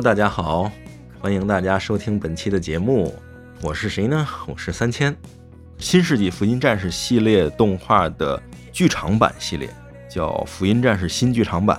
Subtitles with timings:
[0.00, 0.72] 大家好，
[1.20, 3.14] 欢迎大家收听本期的节目。
[3.60, 4.26] 我是谁呢？
[4.46, 5.14] 我是三千。
[5.76, 8.42] 新世纪福音战士系列动画的
[8.72, 9.68] 剧场版系列
[10.08, 11.78] 叫《福音战士新剧场版》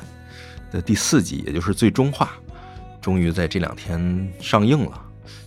[0.71, 2.34] 的第四集，也就是最终话，
[3.02, 5.01] 终于在这两天上映了。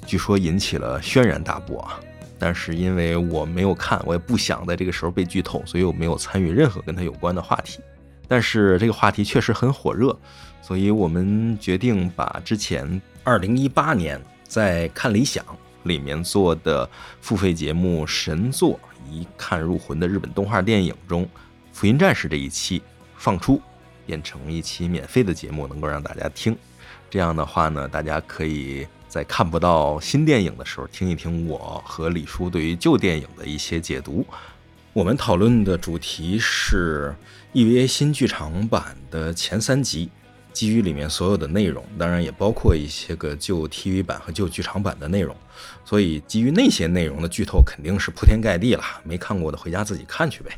[0.04, 2.00] 据说引起了轩然大波啊！
[2.40, 7.78] 但是因为我没有看，我也不想在这个时候被剧透，所以我没有参与任何跟他有关的话题。
[8.26, 10.18] 但是这个话题确实很火热，
[10.66, 15.44] 所以我们决定把之前二零一八年在看理想
[15.82, 16.88] 里面做的
[17.20, 21.22] 付费节目《神作一看入魂》的日本动画电影中，
[21.70, 22.80] 《福音战士》这一期
[23.18, 23.60] 放出，
[24.06, 26.56] 变成一期免费的节目，能够让大家听。
[27.10, 34.24] 这样的话呢，大家可以在看不到新电影的时候，听一听我和李叔对于旧电影的一些解读。
[34.94, 37.14] 我们讨论的主题是
[37.52, 40.08] EVA 新剧场版的前三集，
[40.54, 45.36] 基于里面所有的内容，当然也包括一些个旧 TV 版和旧剧场版的内容。
[45.84, 50.50] 所以基于那些内容的剧透肯定是铺天盖地了，没看过的回家自己看去呗。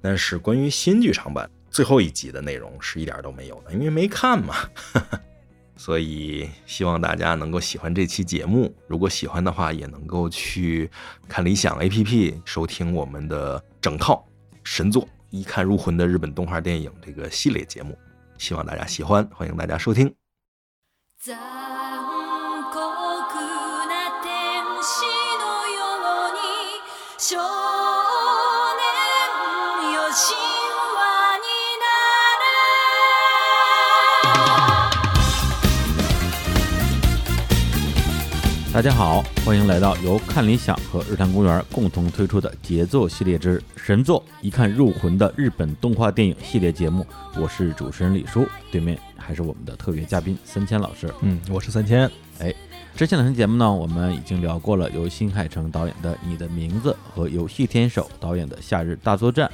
[0.00, 4.54] 但是关于新剧场版最后一集的内容是一点都没有的，因为没看嘛。
[5.76, 10.90] 所以希望大家能够喜欢这期节目，如果喜欢的话，也能够去
[11.26, 14.22] 看理想 APP 收听我们的整套
[14.62, 17.96] 神作一看入魂的日本动画电影这个系列节目。
[18.39, 20.13] 希望大家喜欢，欢迎大家收听。
[21.19, 21.35] 残
[22.71, 22.79] 酷
[23.87, 25.05] な天使
[25.39, 25.75] のよ
[26.29, 26.39] うに
[38.72, 47.04] 大家好，欢迎来到由看理想和日坛公园共同推出的杰作系列之神作一看入魂的日本动画电影系列节目。
[47.36, 51.12] 我是主持人李叔，对面还是我们的特别嘉宾三千老师。
[51.22, 52.08] 嗯，我是三千。
[52.38, 52.54] 哎，
[52.94, 59.48] 之前两期节目呢，我们已经聊过了由新海诚导演的《你的名字》和由细天守导演的《夏日大作战》。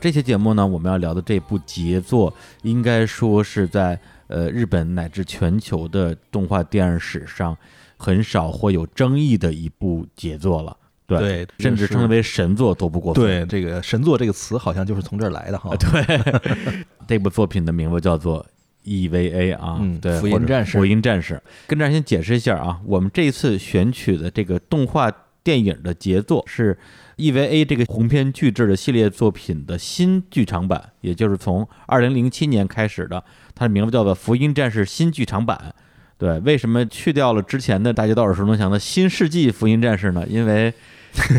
[0.00, 7.56] 这期节目呢，我们要聊的这部杰作，应该说是在呃日本乃至全球的动画电影史上
[7.96, 10.76] 很少或有争议的一部杰作了。
[11.06, 13.24] 对，对甚至称之为神作都不过分。
[13.24, 15.70] 对，这个“神作”这个词好像就是从这儿来的哈。
[15.70, 18.44] 啊， 对，这部作品的名字叫做
[18.84, 21.40] EVA 啊，嗯对，福音战士福音战士。
[21.68, 25.08] 跟大家先解释一下啊，我们这一次选取的这个动画
[25.44, 26.76] 电影的杰作是
[27.18, 33.22] EVA 这个鸿篇巨制的系列作品的新剧场版，也就是从二零零七年开始的，
[33.54, 35.72] 它的名字叫做《福音战士新剧场版》。
[36.18, 40.24] 对，为什么去掉了之前的大家都耳熟能详的新世纪福音战士呢？
[40.28, 40.72] 因为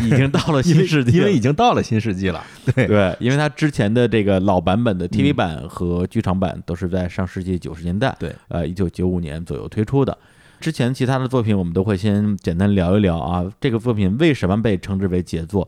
[0.03, 2.43] 已经到了新世纪了， 因为已经到了新世纪了。
[2.75, 10.17] 对，对，因为它之前的这个老版本的 TV 版和剧场版都是在上世纪九十年代，对，呃，一九九五年左右推出的。
[10.59, 15.67] 之前其他的作品我们都会先简单聊一聊啊，这个作品为什么被称之为杰作？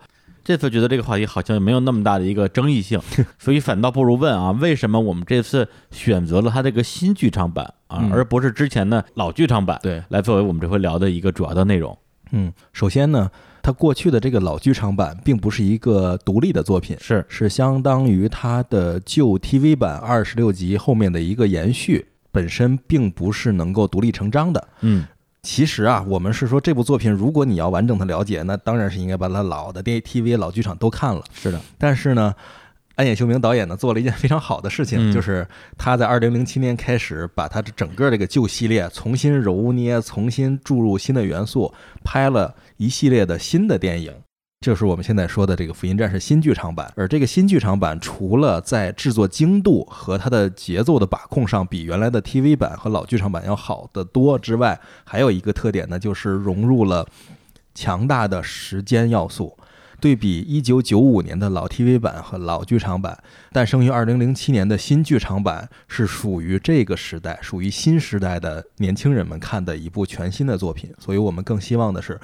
[0.49, 2.99] 这次觉得这个话题好像没有那么大的一个争议性，
[3.37, 9.79] 所以反倒不如问啊，为什么我们这次选择了它这个新剧场版啊，嗯而不是之前的老剧场版？
[9.83, 11.95] 对来作为我们这回聊的一个主要的内容。
[12.31, 13.29] 嗯，首先呢，
[13.61, 24.67] 它过去的这个老剧场版并不是一个独立的作品，是是相当于它的旧 TV 版二十六集后面的一个延续，本身并不是能够独立成章的。
[24.81, 25.05] 嗯，
[25.51, 31.23] 其实啊，我们是说这部作品，如果你要完整的了解，那当然是应该把它老的电 TV 老剧场都看了。
[31.33, 32.35] 是的，但是呢，
[32.93, 41.73] 安野秀明导演呢做了一件非常好的事情，嗯就是他在二零零七年开始把他的整个这个旧系列重新揉捏、重新注入新的元素，
[42.03, 44.13] 拍了一系列的新的电影。
[44.61, 57.07] 就是我们现在说的这个《福音战士》新剧场版，而这个新剧场版除了在制作精度和它的节奏的把控上比原来的 TV 版和老剧场版要好得多之外，还有一个特点呢，就是融入了
[57.73, 59.57] 强大的时间要素。
[60.01, 63.21] 对比一九九五年的老 TV 版和老剧场版，
[63.51, 72.17] 诞生于二零零七年的新剧场版是属于这个时代、属于新时代的年轻人们看的一部全新的作品，所以我们更希望的是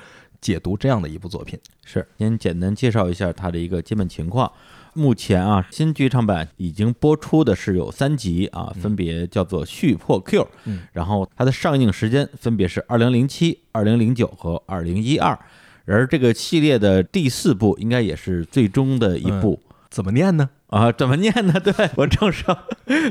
[0.45, 1.59] 解读这样的一部作品。
[1.83, 4.51] 是，先简单介绍一下它的一个基本情况。
[4.93, 15.35] 目前啊，新剧场版已经播出的是有三集啊，分别叫做《续破 Q》，嗯，然后它的上映时间分别是二零零七、二零零九和二零一二。
[15.85, 19.59] 而这个系列的第四部应该也是最终的一部、
[19.89, 20.51] 怎么念呢？
[20.67, 20.91] 啊？
[20.91, 21.53] 怎么念呢？
[21.59, 22.55] 对 我正想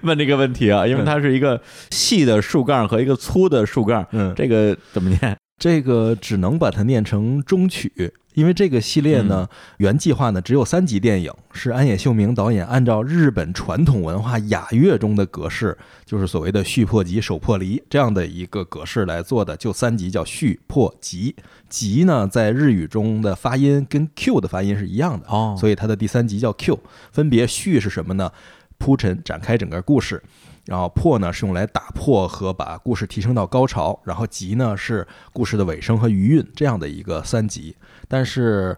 [0.05, 1.61] 问这个问题啊，因为它是一个
[1.91, 5.37] 细的竖杠和一个粗的竖杠，嗯，这个怎么念？
[5.59, 9.49] 这个只能把它念成中曲，因为这个系列呢，
[9.79, 21.35] 原计划呢只有三集电影，是安野秀明导演按照日本传统文化雅乐中的格式，就是所谓的续破集、首破离这样的一个格式来做的，就三集叫续破集。
[21.69, 26.79] 集呢在日语中的发音跟 Q 的发音是一样的，哦，所以它的第三集叫 Q。
[27.12, 28.31] 分别续是什么呢？
[28.77, 30.21] 铺陈展开整个故事。
[30.67, 37.77] 然后破呢是用来打破和把故事提升到高潮，然后集呢是故事的尾声和余韵这样的一个三集。
[38.09, 38.77] 但是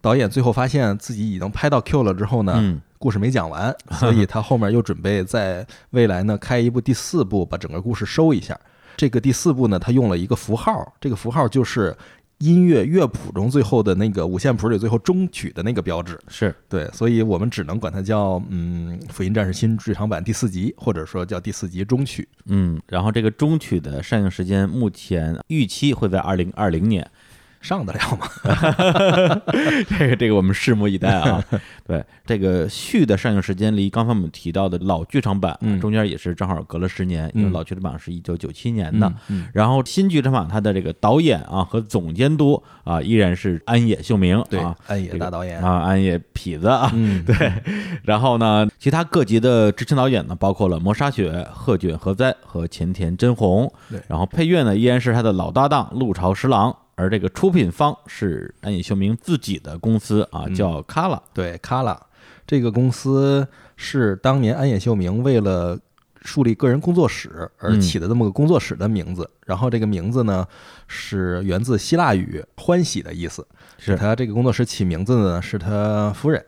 [0.00, 8.58] 导演最后发现自己已经拍到 Q 了之后呢，嗯故事没讲完，所以他后面又准备在未来呢开一部第四部，把整个故事收一下。
[8.96, 11.96] 这个第四部呢，他用了一个符号，这个符号就是
[12.38, 16.18] 音乐乐谱中最后的那个五线谱里最后终曲的那个标志。
[16.28, 22.28] 是对，所以我们只能管它叫嗯《福音战士新剧场版》第四集，或者说叫第四集终曲。
[22.46, 27.08] 嗯，然后这个中曲的上映时间目前预期会在二零二零年，
[27.60, 28.28] 上得了吗？
[29.98, 31.42] 这个这个我们拭目以待啊。
[31.86, 39.12] 对，这个续的上映时间离刚才我们提到的老剧场版、嗯中间也是正好隔了十年，因为嗯老剧场版是一九九七年的。
[39.28, 45.60] 嗯然后新剧场版它的这个导演啊和总监督啊依然是安野秀明对啊，安野大导演。
[45.60, 46.90] 啊安野痞子啊。
[46.94, 47.52] 嗯，对，
[48.04, 53.70] 然后呢，其他各级的执行导演呢，包括了磨砂雪、鹤卷和哉和前田真弘。
[53.90, 61.20] 对然后配乐呢依然是他的老搭档陆潮十郎，而这个出品方是安野秀明自己的公司啊，嗯叫 Kala。
[61.32, 61.98] 对，卡拉
[62.44, 63.46] 这个公司
[63.76, 65.78] 是当年安野秀明为了
[66.22, 69.30] 树立个人工作室而嗯起的这么个工作室的名字。
[69.46, 70.44] 然后这个名字呢
[70.88, 73.46] 是源自希腊语“欢喜”的意思。
[73.78, 76.44] 是他这个工作室起名字呢是他夫人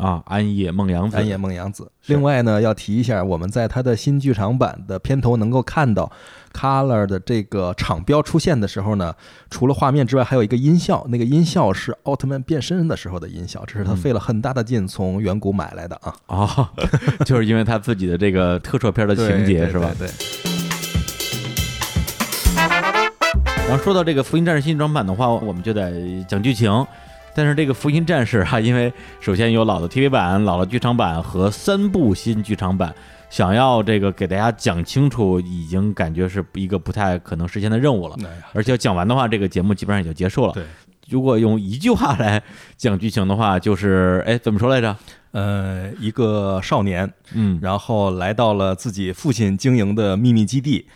[0.00, 1.92] 啊，安野梦洋子，安野梦洋子。
[2.06, 6.10] 另外呢，要提一下，我们在他的新剧场版的片头能够看到
[6.54, 9.14] Color 的这个厂标出现的时候呢，
[9.50, 16.14] 除了画面之外，还有一个音效，那个音效是奥特曼变身的时候的音效，这是他嗯费了很大的劲从远古买来的啊。
[16.26, 16.72] 啊，
[17.26, 19.90] 就是因为他自己的这个特摄片的情节是吧？
[19.98, 20.14] 对对，
[23.68, 26.86] 然后说到这个《福音战士》新装版的话，我们就得讲剧情。
[27.40, 32.94] 但是这个《福音战士》哈， 因为首先有老的 TV 版、老的剧场版和三部新剧场版，
[33.30, 38.16] 想要这个给大家讲清楚，已经感觉是一个不太可能实现的任务了。
[38.24, 40.52] 哎，而且讲完的话，这个节目基本上也就结束了。
[40.52, 40.64] 对，
[41.08, 42.42] 如果用一句话来
[42.76, 44.94] 讲剧情的话，就是哎，怎么说来着？
[45.32, 50.86] 呃，一个少年，嗯，然后来到了自己父亲经营的秘密基地，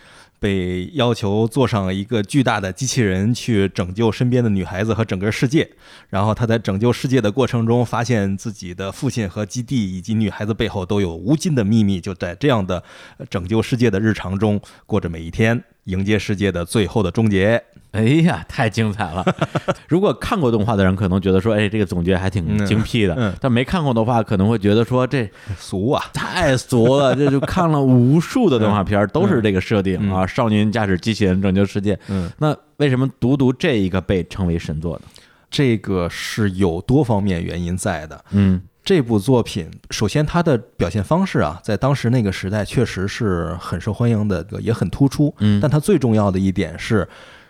[0.45, 5.67] 被要求坐上一个巨大的机器人去拯救身边的女孩子和整个世界。
[6.11, 11.99] 然后他在拯救世界的过程中，发现自己的父亲和基地以及女孩子背后都有无尽的秘密。
[11.99, 12.83] 就在这样的
[13.27, 17.61] 拯救世界的日常中过着每一天，迎接世界的最后的终结。
[17.91, 19.25] 哎呀，太精彩了！
[19.87, 27.15] 如果看过动画的人，可能觉得说，哎，这个总结还挺嗯精辟的；嗯但没看过的话，可能会觉得说，这俗啊，太俗了。
[27.15, 31.97] 这 就看了无数的动画片儿，都是这个设定啊，少年驾驶机器人拯救世界。
[32.09, 35.03] 嗯，那为什么独独这一个被称为神作呢？
[35.49, 38.25] 这个是有多方面原因在的。
[38.31, 45.33] 嗯这部作品，首先它的表现方式啊，在当时那个时代确实是很受欢迎的，也很突出。
[45.39, 47.07] 嗯但它最重要的一点是，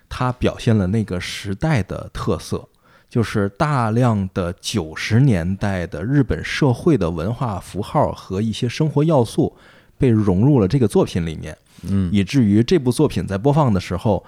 [0.08, 2.66] 它表现了那个时代的特色，
[3.10, 9.54] 就是大量的九十年代的日本社会的文化符号和一些生活要素
[9.98, 14.26] 被融入了这个作品里面，嗯以至于这部作品在播放的时候。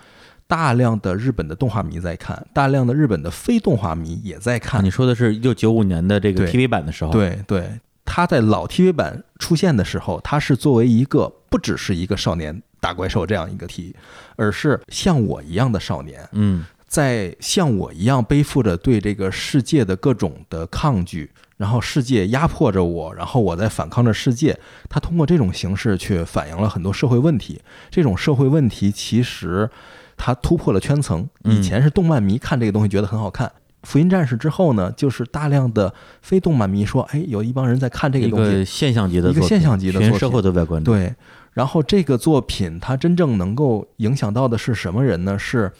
[0.47, 4.83] 大量的日本的动画迷在看，大量的日本的非动画迷也在啊，看。
[4.83, 7.69] 你说的是一九九五年的这个 TV 版的时候，，对对，
[8.05, 13.93] 他在老 TV 版出现的时候，他是作为一个不只是一个少年打怪兽这样一个题，
[14.37, 24.57] 而是像我一样的少年，嗯在像我一样背负着对这个世界的各种的抗拒，然后世界压迫着我，然后我在反抗着世界。
[24.87, 27.61] 他通过这种形式去反映了很多社会问题。
[27.89, 29.69] 这种社会问题其实
[30.17, 31.29] 它突破了圈层。
[31.43, 33.49] 嗯以前是动漫迷看这个东西觉得很好看。
[33.83, 40.91] 福音战士之后呢，就是大量的非动漫迷说，哎，有一帮人在看这个东西，个现象级的一个现象级的社会都在关注。
[40.91, 41.15] 对，
[41.53, 45.39] 然后这个作品它真正能够影响到的是什么人呢？
[45.39, 45.71] 是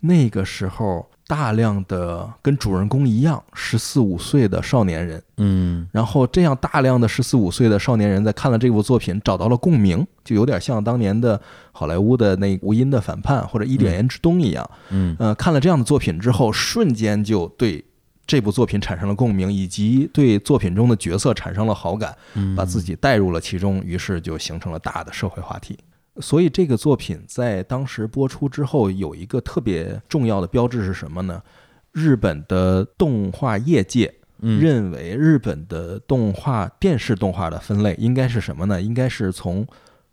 [0.00, 11.40] 那个时候大量的跟主人公一样十四五岁的少年人，嗯然后这样大量的十四五岁的少年人在看了这部作品找到了共鸣，就有点像当年的
[11.72, 14.70] 好莱坞的那无音的反叛或者伊甸园之冬一样。
[14.90, 17.84] 嗯呃，看了这样的作品之后，瞬间就对
[18.24, 22.14] 这部作品产生了共鸣，以及对作品中的角色产生了好感。
[22.34, 25.76] 嗯，把自己带入了其中，于是就形成了大的社会话题。
[26.20, 31.42] 所以这个作品在当时播出之后，有一个特别重要的标志是什么呢？
[31.92, 38.80] 日本的动画业界嗯认为日本的动画电视动画的分类应该是什么呢？
[38.80, 39.66] 应该是从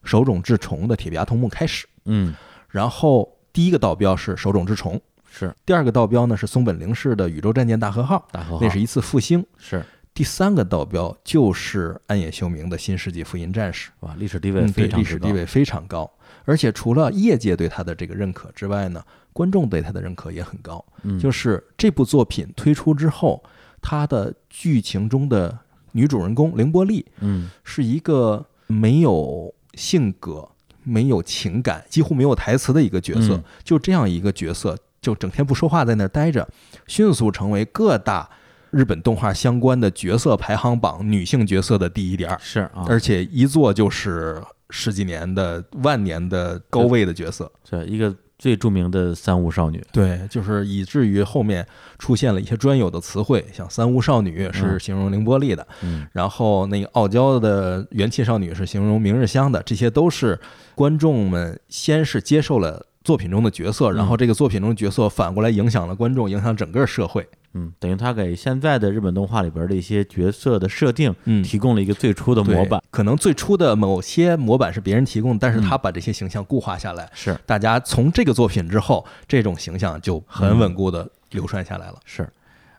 [0.04, 2.34] 手冢治虫的《铁臂阿童木》开始，嗯
[2.70, 9.46] 然后第一个道标是手冢治虫，是第二个道标呢是松本零士的《宇宙战舰大和号》，大和号那是一次复兴。
[9.58, 16.10] 是第三个道标就是安野秀明的《新世纪福音战士》，哇，历史地位非常历史地位非常高。
[16.46, 20.84] 而且除了业界对他的这个认可之外呢，观众对他的认可也很高。
[21.02, 23.44] 嗯就是这部作品推出之后，
[23.82, 25.58] 他的剧情中的
[25.94, 30.48] 女主人公凌波丽嗯是一个没有性格、
[30.84, 33.36] 没有情感、几乎没有台词的一个角色。
[33.36, 36.48] 嗯就这样一个角色，就整天不说话在那儿待着，
[36.86, 38.30] 迅速成为各大
[38.74, 47.52] 日本动画相关的角色排行榜女性角色的第一点儿，是啊，而且一做就是十几年的万年的高位的角色。
[47.70, 51.66] 是一个最著名的三无少女，对，就是以至于后面
[52.00, 56.06] 出现了一些专有的词汇，像三无少女是嗯形容凌波丽的，嗯。
[56.12, 60.40] 然后那个傲娇的元气少女是形容明日香的，这些都是
[60.76, 67.28] 观众们先是接受了作品中的角色，然后这个作品中的角色反过来影响了观众，影响整个社会。
[67.56, 82.00] 嗯，等于他给现在的日本动画里边的一些角色的设定嗯提供了一个最初的模对板，可能最初的某些模板是别人提供的，但是嗯他把这些形象固化下来，是大家从这个作品之后，这种形象就很稳固的流传下来了。
[82.06, 82.28] 是。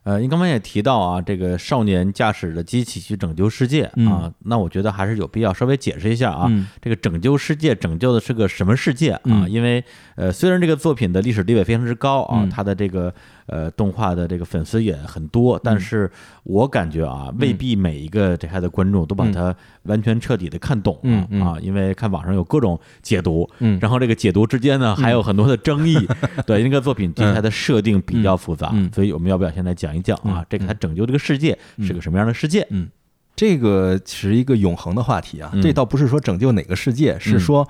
[0.05, 9.21] 呃，您刚才也提到啊，这个少年驾驶的机器去拯救世界啊，那我觉得还是有必要稍微解释一下啊，嗯这个拯救世界拯救的是个什么世界啊？
[9.25, 9.83] 嗯因为
[10.17, 13.13] 呃，虽然这个作品的历史地位非常之高啊，嗯它的这个
[13.47, 16.11] 呃动画的这个粉丝也很多，但是
[16.45, 21.27] 我感觉啊，未必每一个这孩的观众都把它完全彻底的看懂啊、嗯。
[21.31, 23.79] 嗯啊，因为看网上有各种解读，嗯。
[23.81, 25.97] 然后这个解读之间呢还有很多的争议，
[26.47, 30.41] 对那个作品对它的设定比较复杂，所以我们要不要先来讲一讲啊？
[30.41, 32.67] 嗯这个它拯救这个世界是个什么样的世界？
[32.71, 32.89] 嗯？
[33.37, 37.69] 这个是一个永恒的话题啊嗯，这倒不是说拯救哪个世界，是说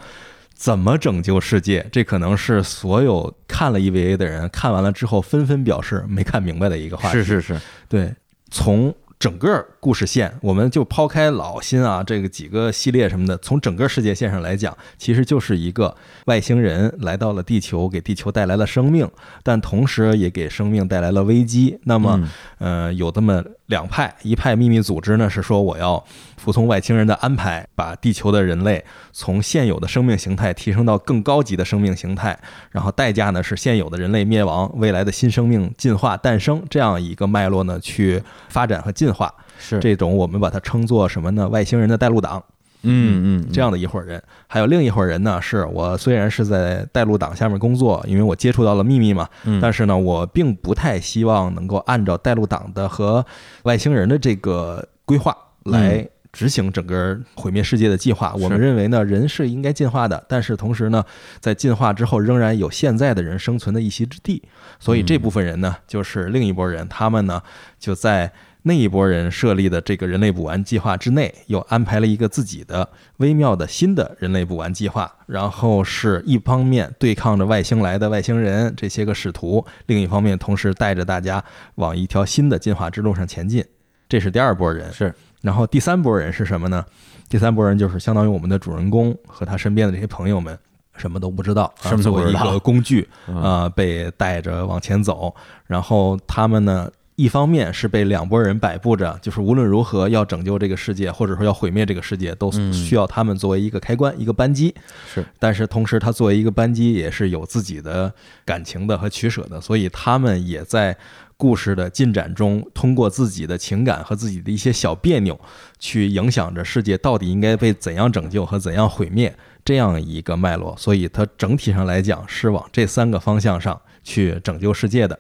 [0.54, 1.86] 怎么拯救世界。
[1.92, 7.18] 这可能是所有看了 EVA 的人看完了之后纷纷表示没看明白的一个话题。
[7.18, 8.14] 是是是，对，
[8.50, 19.06] 从整个故事线，我们就抛开老新啊这个几个系列什么的，从整个世界线上来讲，其实就是一个外星人来到了地球，给地球带来了生命，
[19.42, 21.78] 但同时也给生命带来了危机。
[21.82, 22.18] 那么，
[22.58, 26.02] 嗯呃，有这么两派，一派秘密组织呢是说我要
[26.38, 32.38] 服从外星人的安排，把地球的人类从现有的生命形态提升到更高级的生命形态，
[32.70, 39.30] 然后代价呢是现有的人类灭亡，未来的新生命进化诞生这样一个脉络呢去发展和进化。
[39.58, 41.48] 是这种我们把它称作什么呢？
[41.48, 42.42] 外星人的带路党。
[42.86, 53.24] 嗯嗯这样的一伙人，还有另一伙人呢，是我虽然是在带路党下面工作，因为我接触到了秘密嘛，嗯但是呢，我并不太希望能够按照带路党的和
[53.62, 58.34] 外星人的这个规划来执行整个毁灭世界的计划。
[58.34, 61.02] 我们认为呢，人是应该进化的，但是同时呢，
[61.40, 64.42] 在进化之后仍然有现在的人生存的一席之地。
[64.78, 67.40] 所以这部分人呢，就是另一拨人，他们呢
[67.80, 68.30] 就在。
[68.66, 81.44] 那一波人设立的这个人类补完计划之内，又安排了一个自己的微妙的新的人类补完计划，然后是一方面对抗着外星来的外星人这些个使徒，另一方面同时带着大家
[81.74, 83.62] 往一条新的进化之路上前进。
[84.08, 86.82] 这是第二波人，是然后第三波人是什么呢？
[87.28, 90.58] 第三波人就是相当于我们的主人公和他身边的这些朋友们，
[90.96, 91.70] 什么都不知道，
[92.02, 95.34] 作为一个工具嗯啊、被带着往前走，
[95.66, 96.90] 然后他们呢。
[97.16, 104.74] 一方面是被两拨人摆布着，就是无论如何要拯救这个世界，或者说要毁灭这个世界，都嗯需要他们作为一个开关、一个扳机。
[105.12, 108.12] 是，但是同时，他作为一个扳机，也是有自己的
[108.44, 110.96] 感情的和取舍的，所以他们也在
[111.36, 115.38] 故事的进展中，通过自己的情感和自己的一些小别扭，
[115.78, 119.32] 去影响着世界到底应该被怎样拯救和怎样毁灭
[119.64, 120.74] 这样一个脉络。
[120.76, 125.16] 所以，它整体上来讲是往这三个方向上去拯救世界的。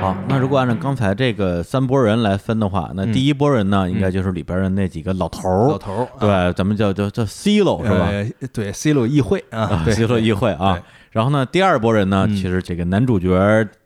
[0.00, 8.06] 好，那如果按照刚才这个三拨人来分的话，那嗯第一拨人呢，应该就是里边的那几个老头儿，老头儿，啊对，咱们叫叫叫 CLO 是吧？
[8.06, 10.80] 呃对，C 罗议会啊，CLO 议会啊。
[11.10, 13.28] 然后呢，第二拨人呢，嗯其实这个男主角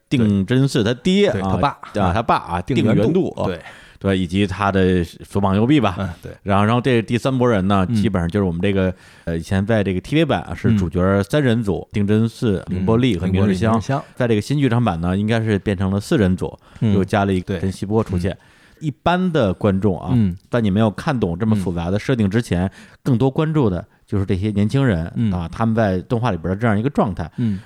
[0.08, 3.60] 定真嗣他爹他爸啊，他爸啊，定元元度，啊对，
[4.04, 5.96] 对，以及他的左膀右臂吧。
[5.98, 8.94] 嗯，对，然后，然后这第三波人呢，嗯基本上就是我们这个
[9.24, 13.80] 呃，以前在这个 TV 版啊是嗯主角三人组，定真寺、凌波丽和明日香。
[13.80, 18.36] 香，在这个新剧场版呢，应该是变成了四人组，嗯又加了一个对跟希波出现。
[18.80, 22.70] 一般的观众啊，嗯在你没有看懂这么复杂的设定之前，
[23.02, 27.30] 更多关注的就是这些年轻人、嗯啊，他们在动画里边的这样一个状态。
[27.38, 27.60] 嗯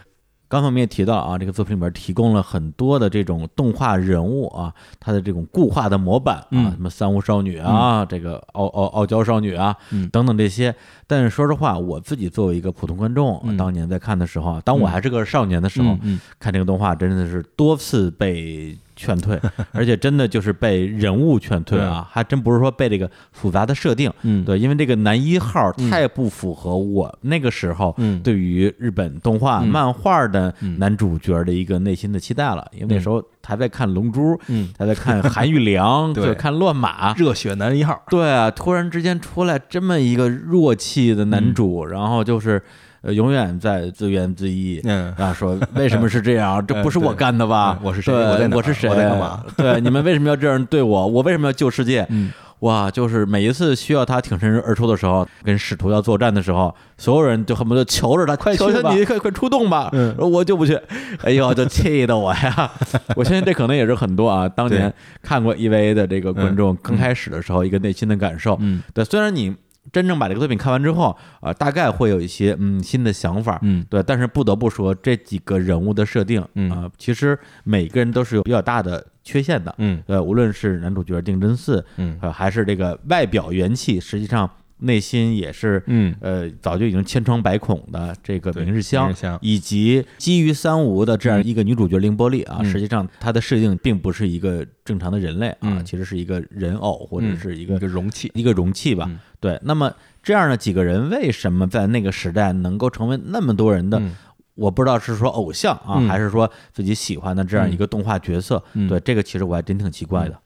[0.49, 10.75] 刚才我们也提到啊，这个作品里面提供了很多的这种动画人物啊，它的这种固化的模板啊，嗯什么三无少女啊，这个傲傲傲娇少女啊，嗯等等这些。
[11.07, 15.97] 但是说实话，我自己作为一个普通观众，嗯当年在看的时候啊，当我还是个少年的时候，
[16.41, 19.41] 看这个动画真的是多次被劝退，
[19.73, 24.13] 而且真的就是被人物劝退啊，还真不是说被这个复杂的设定。
[24.23, 32.67] 嗯，对，因为这个男一号太不符合我那个时候嗯对于日本动画、嗯漫画的嗯男主角的一个内心的期待了。
[32.73, 37.15] 因为那时候还在看《龙珠》，嗯，还在看韩玉良， 对就看乱马。
[37.15, 42.61] 热血男一号，对啊，突然之间出来这么一个弱气的男主，然后就是
[43.03, 44.81] 呃永远在自怨自艾。
[44.85, 46.65] 嗯啊，说为什么是这样？
[46.67, 47.87] 这不是我干的吧嗯？
[47.87, 48.89] 我是谁我在我是谁？
[48.89, 49.45] 我在干嘛？
[49.57, 51.07] 对，你们为什么要这样对我？
[51.07, 52.07] 我为什么要救世界？
[52.11, 59.89] 嗯哇，就是每一次需要他挺身而出的时候，跟使徒要作战的时候，所有人就恨不得求着他，快求求你，快快出动吧！
[60.19, 60.77] 我就不去，
[61.23, 62.69] 哎呦，就气得我呀！
[63.15, 68.57] 我相信这可能也是很多啊，当年看过 EVA 的这个观众刚开始的时候一个内心的感受。
[68.61, 69.55] 嗯对，虽然你
[69.93, 73.85] 真正把这个作品看完之后，啊、大概会有一些嗯新的想法，嗯。
[73.89, 80.03] 对，但是不得不说这几个人物的设定，啊、嗯其实每个人都是有比较大的缺陷的，嗯。
[80.07, 82.19] 呃，无论是男主角定真寺，嗯。
[82.21, 86.15] 呃，还是这个外表元气，实际上内心也是，嗯。
[86.21, 92.67] 呃，早就已经千疮百孔的这个明日香以及基于三无的这样一个女主角凌波丽啊，嗯。
[92.67, 95.85] 实际上她的设定并不是一个正常的人类啊，嗯。
[95.85, 97.37] 其实是一个人偶或者嗯。
[97.39, 99.11] 是一个、一个容器，一个容器吧。
[99.39, 103.99] 嗯对，那么这样的几个人为什么在那个时代能够成为那么多人的？
[103.99, 104.17] 嗯
[104.59, 108.61] 我不知道是说偶像啊，嗯还是说自己喜欢的这样一个动画角色。
[108.73, 110.37] 嗯对，这个其实我还真挺奇怪的。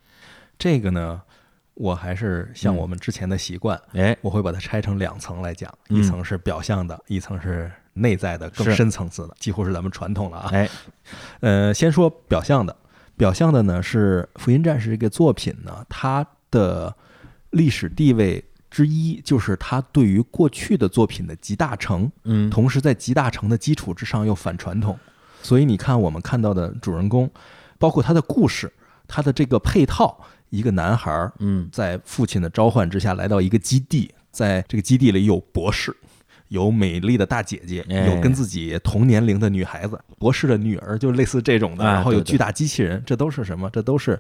[0.59, 1.19] 这个呢，
[1.73, 10.51] 我还是像我们之前的习惯，哎，我会把它拆成两层来讲，嗯一层是表象的，一层是内在的、更深层次的，几乎是咱们传统了啊。
[10.53, 10.69] 哎，
[11.41, 12.77] 呃，先说表象的，
[13.17, 16.95] 表象的呢是《福音战士》这个作品呢，它的
[17.49, 24.99] 历史地位之一就是他对于过去的作品的集大成，嗯，同时在集大成的基础之上又反传统。
[25.43, 27.31] 所以你看，我们看到的主人公，
[27.79, 28.73] 包括他的故事，
[29.07, 35.95] 他的这个配套，一个男孩儿嗯在父亲的召唤之下来到一个基地，在这个基地里有博士，
[36.49, 43.69] 有美丽的大姐姐，哎有跟自己同年龄的女孩子，博士的女儿，就类似这种的，哎然后有巨大机器人，这都是什么？
[43.69, 44.19] 这都是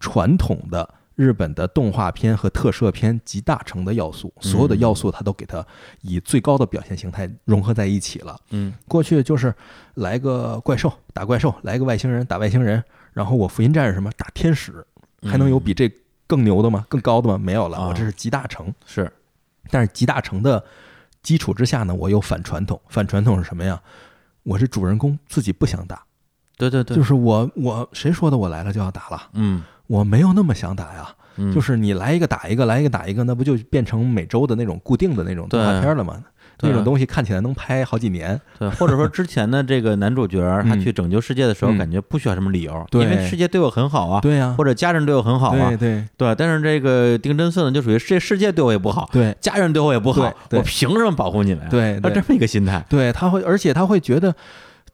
[0.00, 5.64] 传统的日本的动画片和特摄片集大成的要素，所有的要素它都给它
[6.02, 8.36] 以最高的表现形态融合在一起了。
[8.50, 9.54] 嗯过去就是
[9.94, 14.84] 来个怪兽打怪兽，来个外星人打外星人，然后我福音战士什么打天使，
[15.22, 15.90] 还能有比这
[16.26, 16.84] 更牛的吗？
[16.88, 17.38] 更高的吗？
[17.38, 18.72] 没有了，啊我这是集大成。
[18.84, 19.10] 是
[19.70, 20.62] 但是集大成的
[21.22, 22.80] 基础之下呢，我有反传统。
[22.88, 23.80] 反传统是什么呀？
[24.42, 26.04] 我是主人公自己不想打，
[26.58, 29.30] 对对对，就是我我谁说的我来了就要打了？
[29.32, 31.08] 嗯我没有那么想打呀。
[31.36, 36.22] 嗯，就是你来一个打一个，来一个打一个，那不就变成每周的那种固定的那种动画片了吗？
[36.56, 38.40] 对那种东西看起来能拍好几年。
[38.56, 41.78] 对，或者说之前的这个男主角他嗯去拯救世界的时候，嗯。
[41.78, 43.02] 感觉不需要什么理由，对。
[43.02, 45.70] 因为世界对我很好啊，对呀、或者家人对我很好啊。
[45.70, 46.04] 对，对。
[46.16, 46.34] 对。
[46.36, 49.36] 但是这个丁真寺呢，就属于这世界对我也不好，对。
[49.40, 51.98] 家人对我也不好，我凭什么保护你们对。
[52.00, 54.32] 他这么一个心态，对，他会，而且他会觉得，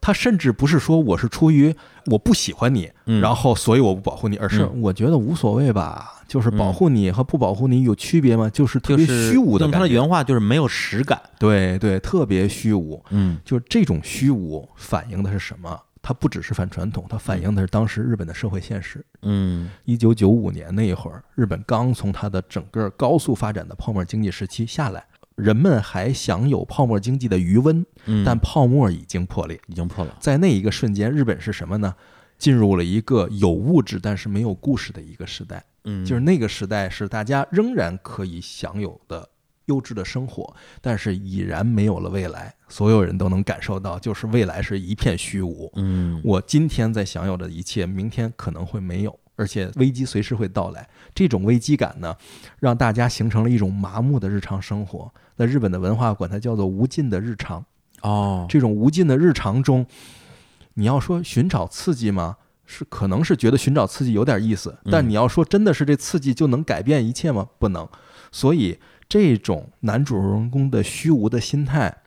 [0.00, 1.74] 他甚至不是说我是出于
[2.06, 8.48] 我不喜欢你，嗯然后所以我不保护你，而是嗯我觉得无所谓吧，就是保护你和不保护你有区别吗？
[8.48, 9.88] 就是特别虚无的用他感觉。
[9.88, 13.02] 的原话就是没有实感，对对，特别虚无。
[13.10, 15.78] 嗯就是这种虚无反映的是什么？
[16.02, 19.04] 它不只是反传统，它反映的是当时日本的社会现实。
[19.20, 25.04] 嗯一九九五年那一会儿，日本刚从它的整个高速发展的泡沫经济时期下来，
[25.40, 29.60] 人们还享有泡沫经济的余温，嗯，但泡沫已经破裂。
[29.66, 31.94] 已经破了，在那一个瞬间，日本是什么呢？
[32.38, 35.62] 进入了一个有物质但是没有故事的一个时代。
[35.84, 39.28] 嗯，就是那个时代是大家仍然可以享有的
[39.66, 42.54] 优质的生活，但是已然没有了未来。
[42.68, 45.70] 所有人都能感受到，就是未来是一片虚无。
[45.76, 50.88] 嗯我今天在享有的一切，明天可能会没有，而且危机随时会到来。
[51.14, 52.16] 这种危机感呢，
[52.58, 55.12] 让大家形成了一种麻木的日常生活。
[55.40, 57.64] 在日本的文化管它叫做无尽的日常。
[58.02, 59.86] 哦，这种无尽的日常中，
[60.74, 62.36] 你要说寻找刺激吗？
[62.66, 67.48] 是可能是觉得寻找刺激有点意思，但嗯你要说真的是这刺激就能改变一切吗？
[67.58, 67.88] 不能。
[68.30, 71.99] 所以这种男主人公的虚无的心态，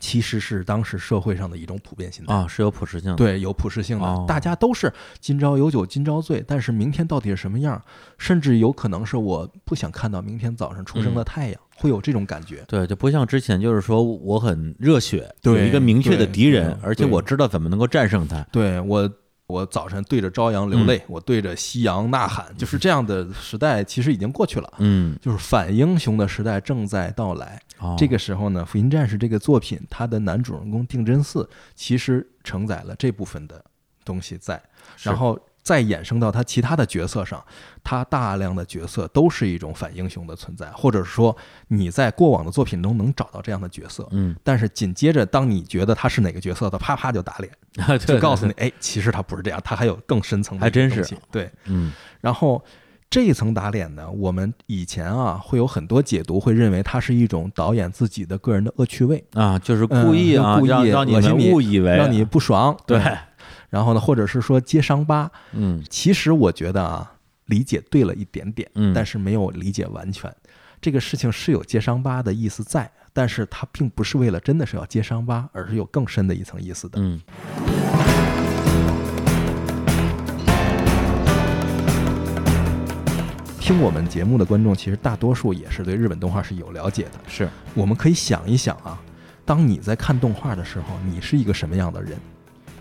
[0.00, 2.34] 其实是当时社会上的一种普遍心态。
[2.34, 7.80] 啊，是有普适性的。，对，有普适性的，哦大家都是今朝有酒今朝醉，但是明天到底是什么样，
[8.18, 12.64] 甚至有可能是我不想看到明天早上出生的太阳，会有这种感觉。
[12.68, 18.42] 对，就不像之前，就是说我很热血，有对一个明确的敌人嗯，而且我知道怎么能够战胜他。
[18.52, 19.10] 对我，
[19.46, 24.72] 我早晨对着朝阳流泪，我对着夕阳呐喊，就是这样的时代，其实已经过去了。
[24.78, 27.60] 嗯，就是反英雄的时代正在到来。
[27.78, 33.62] 哦这个时候呢，《福音战士》这个作品，它的男主人公定真寺其实承载了这部分的
[34.04, 34.60] 东西在，
[35.02, 37.44] 然后再衍生到他其他的角色上，
[37.82, 44.06] 他大量的角色都是一种反英雄的存在，或者说你在过往的作品中能找到这样的角色。
[44.12, 47.52] 嗯，但是紧接着，当你觉得他是哪个角色的，啪啪就打脸，
[47.98, 52.64] 对就告诉你，对哎，其实他不是这样，他还有更深层的还真是西对，嗯然后
[53.10, 62.76] 这一层打脸呢，我们以前啊会有很多解读，会认为它是一种导演自己的个人的恶趣味，啊，就是故意啊，嗯故意让让你们误以为让你不爽。
[62.86, 63.00] 对，
[63.68, 65.30] 然后呢，或者是说揭伤疤。
[65.52, 67.12] 嗯其实我觉得啊，
[67.46, 70.34] 理解对了一点点，嗯但是没有理解完全。
[70.80, 76.98] 这个事情是有揭伤疤的意思在，但是它并不是为了真的是要揭伤疤，而是有更深的一层意思的。
[77.00, 77.20] 嗯
[83.58, 87.18] 听我们节目的观众，其实大多数也是对日本动画是有了解的。
[87.26, 88.96] 是我们可以想一想啊，
[89.44, 92.16] 当你在看动画的时候，你是一个什么样的人？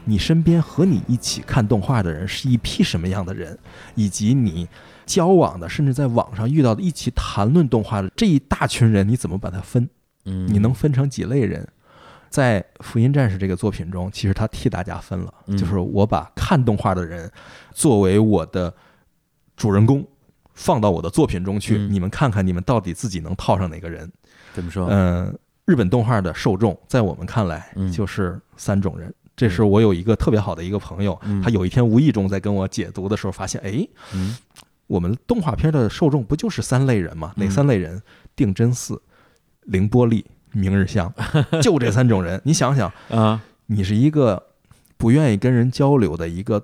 [0.06, 3.58] 你身边和你一起看动画的人是一批什么样的人？
[3.96, 4.68] 以及你
[5.06, 9.90] 交往的，甚至在网上遇到的一起谈论动画的这一大群人，你怎么把它分？
[10.26, 11.68] 嗯，你能分成几类人？
[12.30, 17.32] 在《福音战士》这个作品中，其实他替大家分了，嗯就是我把看动画的人
[17.72, 18.74] 作为我的
[19.56, 20.06] 主人公，
[20.54, 24.12] 放到我的作品中去，嗯你们看看你们到底自己能套上哪个人。
[24.54, 24.88] 怎么说？
[24.90, 29.14] 嗯，日本动画的受众，在我们看来嗯就是三种人。
[29.36, 31.42] 这是我有一个特别好的一个朋友，嗯。
[31.42, 34.38] 他有一天无意中在跟我解读的时候发现，哎，嗯。
[34.88, 37.34] 我们动画片的受众不就是三类人吗？
[37.36, 37.52] 哪嗯。
[37.52, 38.02] 三类人？
[38.36, 39.02] 定真寺、
[39.64, 41.12] 凌波丽、明日香，
[41.62, 42.40] 就这三种人。
[42.44, 43.42] 你想想， 啊。
[43.68, 44.42] 你是一个
[44.96, 46.64] 不愿意跟人交流的一个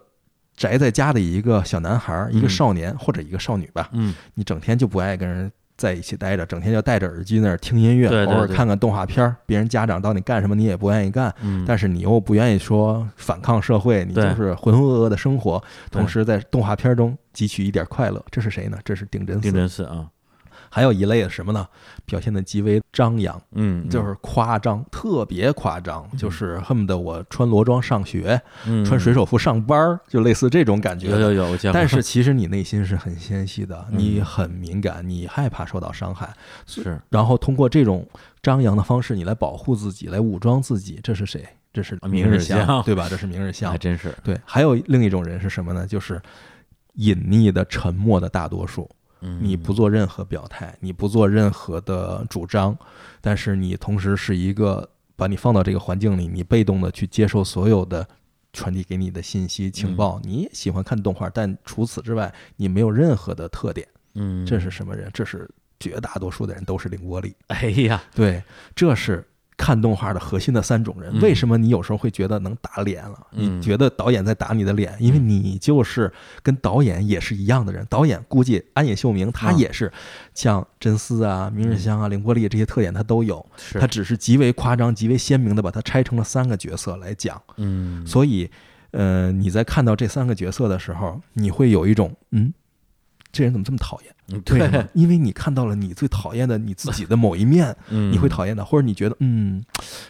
[0.56, 2.50] 宅在家的一个小男孩，一个嗯。
[2.50, 4.14] 少年或者一个少女吧，嗯。
[4.36, 5.52] 你整天就不爱跟人
[5.82, 9.36] 在一起待着，整天就戴着耳机那儿听音乐，对对对偶尔看看动画片儿。
[9.48, 18.24] 别人家长到底干什么，你也不愿意干，嗯，但是你又不愿意说反抗社会，你就是浑浑噩噩的生活，同时在动画片中汲取一点快乐。
[18.30, 18.78] 这是谁呢？
[18.86, 19.58] 这是丁真定寺。
[19.58, 20.08] 真寺啊，
[20.74, 21.68] 还有一类的什么呢？
[22.06, 31.10] 表现的极为张扬，嗯，就是夸张，特别夸张，就是恨不得我穿裸装上学，嗯穿水手服上班儿，就类似这种感觉。
[31.10, 36.34] 有有有，我见过，但是其实你内心是很纤细的，嗯你很敏感，你害怕受到伤害，
[36.66, 38.08] 是然后通过这种
[38.42, 41.00] 张扬的方式，你来保护自己，来武装自己。
[41.04, 41.46] 这是谁？
[41.74, 43.08] 这是啊明日香对吧？
[43.10, 43.78] 这是明日香 还。
[43.78, 45.86] 真是，对，还有另一种人是什么呢？
[45.88, 46.22] 就是
[46.96, 48.90] 隐匿的、沉默的大多数。
[49.22, 52.78] 嗯你不做任何表态，你不做任何的主张，
[53.22, 58.08] 但是你同时是一个把你放到这个环境里，你被动的去接受所有的
[58.52, 60.20] 传递给你的信息情报。
[60.20, 63.88] 嗯你也喜欢看动画，但除此之外，你没有任何的特点。
[64.16, 65.10] 嗯，这是什么人？
[65.14, 67.34] 这是绝大多数的人都是凌波丽。
[67.48, 68.44] 哎呀，对，
[68.76, 69.26] 这是
[69.62, 71.12] 看动画的核心的三种人。
[71.14, 73.28] 嗯为什么你有时候会觉得能打脸了？
[73.34, 77.86] 嗯你觉得导演在打你的脸，因为你就是跟导演也是一样的人。
[77.88, 79.92] 导演估计安野秀明他啊也是
[80.34, 83.46] 像真丝啊、明日香啊、凌波丽这些特点他都有，
[83.80, 87.40] 他只是极为夸张、极为鲜明的把它拆成了三个角色来讲。
[87.58, 88.50] 嗯，所以，
[88.92, 92.52] 呃，你在看到这三个角色的时候，你会有一种嗯。
[93.32, 94.42] 这人怎么这么讨厌？
[94.46, 94.88] 对，？
[94.94, 99.64] 因为你看到了你最讨厌的你自己的某一面， 嗯你会讨厌的，或者你觉得嗯，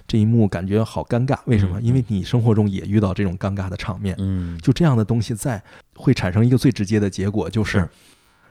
[0.08, 1.80] 这一幕感觉好尴尬，为什么？
[1.80, 5.64] 嗯因为你生活中也遇到这种尴尬的场面，嗯，就这样的东西在，
[5.96, 7.90] 会产生一个最直接的结果，就是是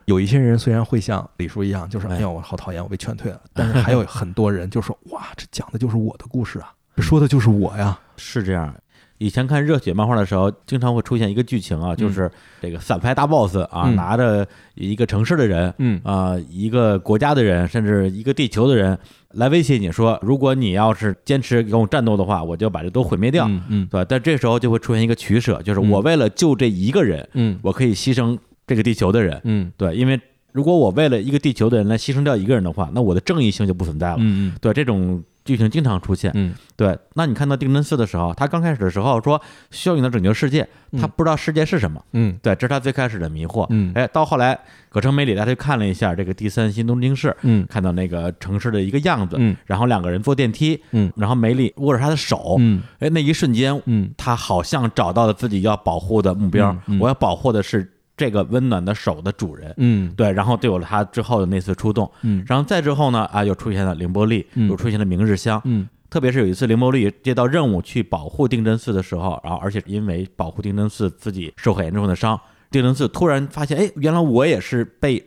[0.07, 8.75] 有一些人虽然会像李叔一样，就是哎呀我好讨厌，我被劝退了， 但是还有很多人就说哇，这讲的就是我的故事啊，说的就是我呀，是这样。
[9.21, 12.31] 以前看热血漫画的时候，经常会出现一个剧情啊，就是
[12.63, 13.95] 这个反派大 boss 啊，嗯。
[13.95, 16.01] 拿着一个城市的人嗯。
[16.03, 18.99] 啊、一个国家的人，甚至一个地球的人
[19.33, 23.89] 来威胁你说，如果你要是坚持跟我战斗的话，我就把这都毁灭掉，嗯嗯。
[23.91, 24.07] 对吧？
[24.09, 25.91] 但这时候就会出现一个取舍，就是嗯。
[25.91, 27.59] 我为了救这一个人，嗯。
[27.63, 29.71] 我可以牺牲这个地球的人，嗯。
[29.77, 30.19] 对，因为
[30.53, 34.17] 如果我为了一个地球的人来牺牲掉一个人的话，那我的正义性就不存在了。
[34.19, 34.55] 嗯。
[34.63, 36.31] 对，这种剧情经常出现。
[36.35, 36.55] 嗯。
[36.77, 42.03] 对，那你看到定真寺的时候，他刚开始的时候说需要你能拯救世界，他嗯不知道世界是什么。
[42.13, 42.39] 嗯。
[42.43, 43.67] 对，这是他最开始的迷惑。
[43.71, 43.93] 嗯。
[43.95, 44.59] 哎，到后来
[44.89, 47.67] 葛城美里他去看了一下这个第三新东京市，嗯。
[47.69, 49.57] 看到那个城市的一个样子，嗯。
[49.67, 51.13] 然后两个人坐电梯，嗯。
[51.17, 52.83] 然后美里握着他的手，嗯。
[53.01, 54.11] 哎，那一瞬间，嗯。
[54.17, 59.73] 他好像找到了自己要保护的目标，我要保护的是这个温暖的手的主人。
[59.79, 60.13] 嗯。
[60.15, 62.45] 对，然后就有了他之后的那次出动，嗯。
[62.47, 64.69] 然后再之后呢，啊，又出现了凌波丽，嗯。
[64.69, 65.89] 又出现了明日香，嗯。
[66.11, 72.39] 特别是有一次凌波丽接到任务去保护定真寺的时候，然后而且因为保护定真寺自己受很严重的伤，
[72.71, 75.25] 定真寺突然发现，哎，原来我也是被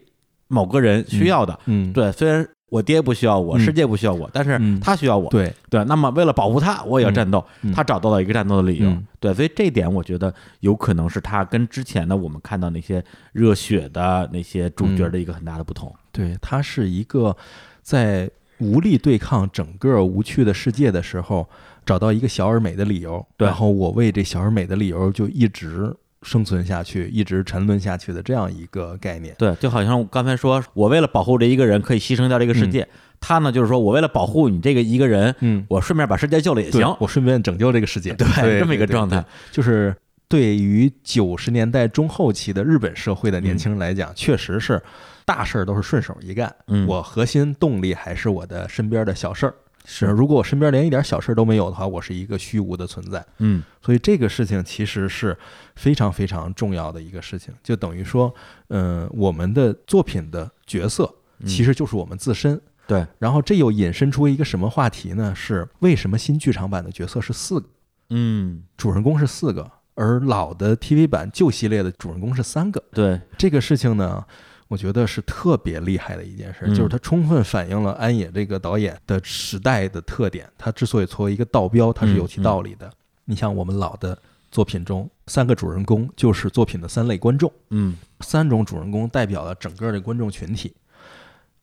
[0.49, 1.57] 某个人需要的。
[1.65, 5.29] 嗯，对，虽然我爹不需要我，嗯世界不需要我，但是嗯他需要我。
[5.29, 7.45] 对，对，那么为了保护他，我也要战斗。
[7.61, 8.89] 嗯他找到了一个战斗的理由。
[8.89, 15.93] 嗯对，所以这一点我觉得有可能是他跟之前的我们看到那些热血的那些主角的一个很大的不同。
[16.11, 17.37] 对，他是一个
[17.83, 21.47] 在无力对抗整个无趣的世界的时候，
[21.85, 29.35] 找到一个小而美的理由，对然后我为这小而美的理由就一直生存下去，一直沉沦下去的这样一个概念。
[29.37, 32.87] 对，就好像我刚才说，我为了保护这一个人可以牺牲掉这个世界，
[33.19, 36.95] 他呢就是说我为了保护你这个一个人，嗯，我顺便把世界救了也行。
[36.99, 39.95] 我顺便拯救这个世界，对对这么一个状态对就是
[40.27, 44.81] 对于九十年代中后期的日本社会的年嗯轻人来讲，确实是
[45.25, 46.53] 大事儿都是顺手一干。
[46.67, 49.53] 嗯我核心动力还是我的身边的小事儿。
[49.85, 53.25] 是如果我身边连一点小事都没有的话，我是一个虚无的存在。
[53.39, 55.37] 嗯所以这个事情其实是
[55.75, 58.33] 非常非常重要的一个事情，就等于说，
[58.69, 62.59] 嗯、我们的作品的角色嗯其实就是我们自身。
[62.85, 65.33] 对，然后这又引申出一个什么话题呢？
[65.33, 67.67] 是为什么新剧场版的角色是四个，
[68.09, 72.83] 嗯主人公是四个，而老的 TV 版旧系列的主人公是三个？
[72.91, 74.25] 对，这个事情呢，
[74.67, 80.49] 我觉得是特别厉害的一件事，嗯就是它充分反映了安野这个导演的时代的特点。
[80.57, 82.91] 他之所以作为一个道标，它是有其道理的。
[83.25, 84.17] 你像我们老的
[84.51, 90.73] 作品中，三个主人公就是作品的三类观众，嗯三种主人公代表了整个的观众群体。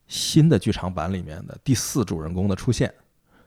[0.07, 2.93] 新的剧场版里面的第四主人公的出现，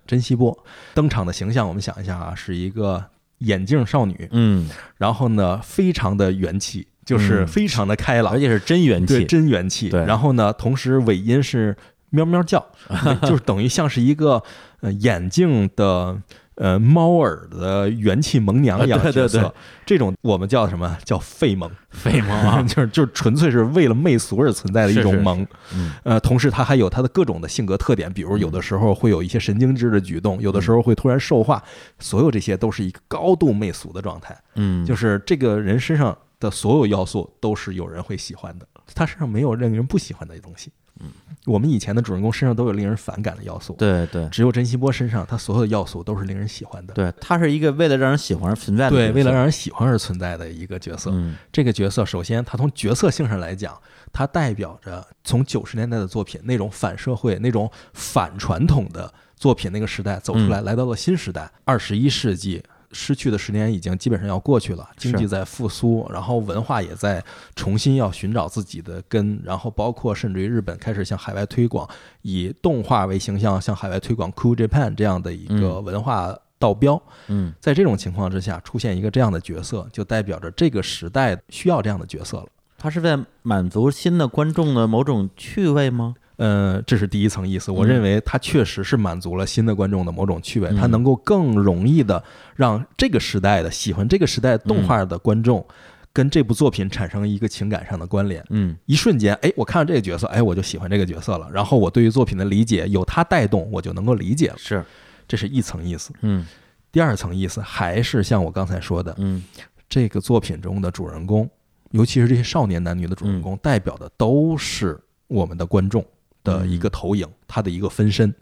[0.07, 0.57] 珍惜波
[0.93, 3.03] 登场的形象，我们想一下啊，是一个
[3.39, 9.25] 眼镜少女，嗯，然后呢，非常的元气，就是嗯非常的开朗而，且是真元对，气。
[9.25, 9.89] 真元气。
[9.89, 11.75] 对然后呢，同时尾音是
[12.09, 12.65] 喵喵叫，
[13.23, 14.41] 就是等于像是一个
[14.81, 16.17] 呃眼镜的
[16.55, 19.41] 呃猫耳的元气萌娘一样对对角色。
[19.41, 19.51] 对
[19.85, 21.69] 这种我们叫什么叫废萌？
[21.89, 22.63] 废萌啊！
[22.69, 25.45] 就是就是纯粹是为了媚俗而存在的一种萌。
[25.75, 31.61] 嗯呃，同时它还有它的各种的性格特点，比如有的时候会有一些神经质的举动，有的时候会突然兽化，
[31.99, 34.37] 所有这些都是一个高度媚俗的状态。
[34.55, 40.71] 嗯，就是这个人身上的所有要素都是有人会喜欢的，他身上没有令人不喜欢的东西。
[40.99, 41.09] 嗯，
[41.45, 46.93] 我们以前的主人公身上都有令人反感的要素，，对对只有珍惜波身上他所有的要素都是令人喜欢的。
[46.93, 51.09] 对，他是一个为了让人喜欢而存在的对，为了让人喜欢而存在的一个角色。
[51.11, 53.75] 嗯这个角色首先，他从角色性上来讲，
[54.11, 62.63] 他代表着从九十年代的作品那种反社会、那种反传统的作品那个时代走出来，来到了新时代，二十一世纪。
[62.93, 67.23] 失去的十年已经基本上要过去了，经济在复苏，然后文化也在
[67.55, 71.89] 重新要寻找自己的根，然后包括甚至于日本开始向海外推广，
[72.21, 77.01] 以动画为形象向海外推广 Cool Japan 这样的一个嗯文化道标。
[77.27, 82.45] 嗯在这种情况之下，出现一个这样的角色，就代表着这个时代需要这样的角色了。
[82.77, 86.15] 他是在满足新的观众的某种趣味吗？
[86.37, 87.71] 呃，这是第一层意思。
[87.71, 92.23] 我嗯认为它确实是满足了新的观众的某种趣味，嗯它能够更容易的
[92.55, 95.65] 让这个时代的喜欢这个时代动画的观众
[96.11, 98.43] 跟这部作品产生一个情感上的关联。
[98.49, 101.49] 嗯一瞬间，哎，我看到这个角色，哎，我就喜欢这个角色了。
[101.51, 104.55] 然后我对于作品的理解有它带动，我就能够理解了。
[104.57, 104.83] 是
[105.27, 106.11] 这是一层意思。
[106.21, 106.45] 嗯
[106.91, 109.43] 第二层意思还是像我刚才说的，嗯
[109.89, 111.49] 这个作品中的主人公，
[111.91, 116.05] 尤其是这些少年男女的主人公，代表的都是我们的观众
[116.43, 118.33] 的一个投影，他的一个分身。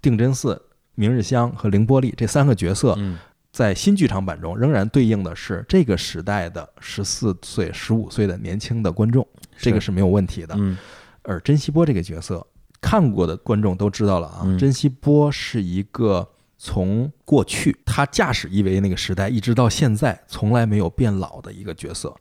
[0.00, 0.60] 定真寺、
[0.94, 3.18] 明日香和凌波丽这三个角色，嗯。
[3.52, 9.24] 在新剧场版中仍然对应的是这个时代的十四岁、十五岁的年轻的观众，
[9.56, 9.92] 这个是。
[9.92, 10.56] 没有问题的。
[10.58, 10.76] 嗯。
[11.22, 12.44] 而珍惜波这个角色，
[12.80, 14.58] 看过的观众都知道了啊，嗯。
[14.58, 22.14] 珍惜波是一个从过去他驾驶 EVA 那个时代一直到现在从来没有变老的一个角色，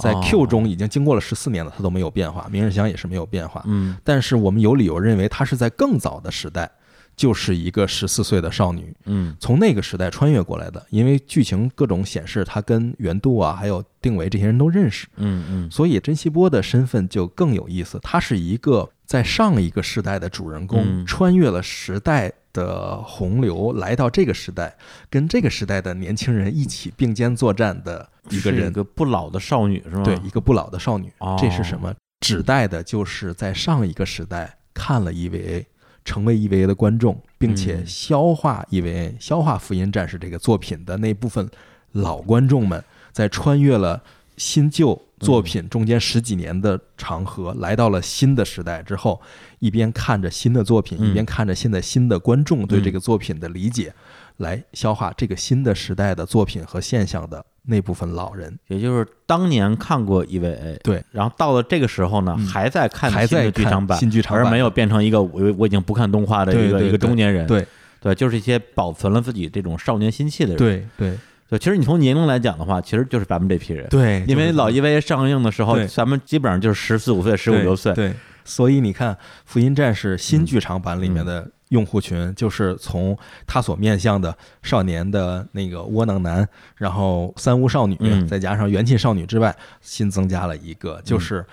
[0.00, 3.62] 在哦 Q 中已经经过了十四年了，它都没有变化，明日香也是没有变化。
[3.66, 6.70] 嗯但是我们有理由认为它是在更早的时代
[7.20, 10.86] 就是一个十四岁的少女，嗯从那个时代穿越过来的。
[10.88, 17.98] 因为剧情各种显示，她跟袁度啊，还有定伟这些人都认识，嗯嗯所以珍惜波的身份就更有意思。
[18.02, 24.74] 她是一个在上一个时代的主人公，嗯穿越了时代的洪流，来到这个时代，
[25.10, 28.70] 跟这个时代的年轻人一起并肩作战的一个人。
[28.70, 30.04] 一个不老的少女是吗？
[30.04, 31.12] 对，一个不老的少女。
[31.18, 31.94] 哦这是什么？
[32.20, 35.66] 指代的就是在上一个时代看了 EVA，
[36.10, 37.86] 成为 EVA 的观众，并且嗯。
[37.86, 41.48] 消化 EVA、消化《福音战士》这个作品的那部分
[41.92, 44.02] 老观众们，在穿越了
[44.36, 49.20] 新旧作品中间十几年的长河，来到了新的时代之后，
[49.60, 51.10] 一边看着新的作品，嗯。
[51.10, 53.94] 一边看着现在新的观众对这个作品的理解，
[54.40, 58.58] 来消化这个新的时代的作品和现象的那部分老人。
[58.66, 67.46] 也就是当年看过 EVA，对，然后到了这个时候呢，嗯还在看还新的剧场版，新剧场版而没有变成一个我我已经不看动画的一个一个中年人。
[67.46, 67.66] 对
[68.00, 70.58] 对，就是一些保存了自己这种少年心气的人。
[70.58, 71.18] 对对
[71.50, 73.86] 对，其实你从年龄来讲的话，其实就是咱们这批人。
[73.90, 77.92] 对，因为老 EVA 上映的时候，咱们基本上就是十四五岁、十五六岁。
[77.92, 91.44] 对，所以你看《福音战士》新嗯剧场版里面的用户群，就是从他所面向的少年的那个窝囊男，然后三无少女，嗯再加上元气少女之外，新增加了一个，就是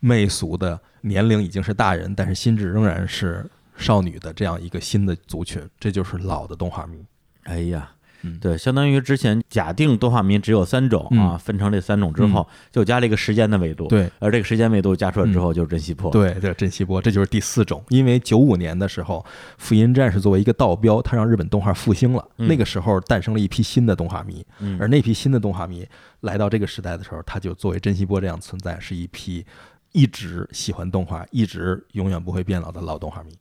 [0.00, 3.44] 媚俗的年龄已经是大人，但是心智仍然是
[3.76, 7.04] 少女的这样一个新的族群，这就是老的动画迷。
[7.44, 7.90] 哎呀，
[8.22, 17.82] 嗯对，相当于之前假定动画迷只有三种啊，嗯分成这三种之后，就加了一个时间的维度。，对而这个时间维度加出来之后，就是珍惜波。，对，对珍惜波，这就是第四种。
[17.88, 19.24] 因为九五年的时候，
[19.58, 22.24] 《福音战士》作为一个道标，它让日本动画复兴了。
[22.38, 25.86] 嗯那个时候诞生了一批新的动画迷，嗯而那批新的动画迷
[26.20, 29.44] 来到这个时代的时候，他就作为珍惜波这样存在，是一批
[29.92, 33.32] 一直喜欢动画、一直永远不会变老的老动画迷。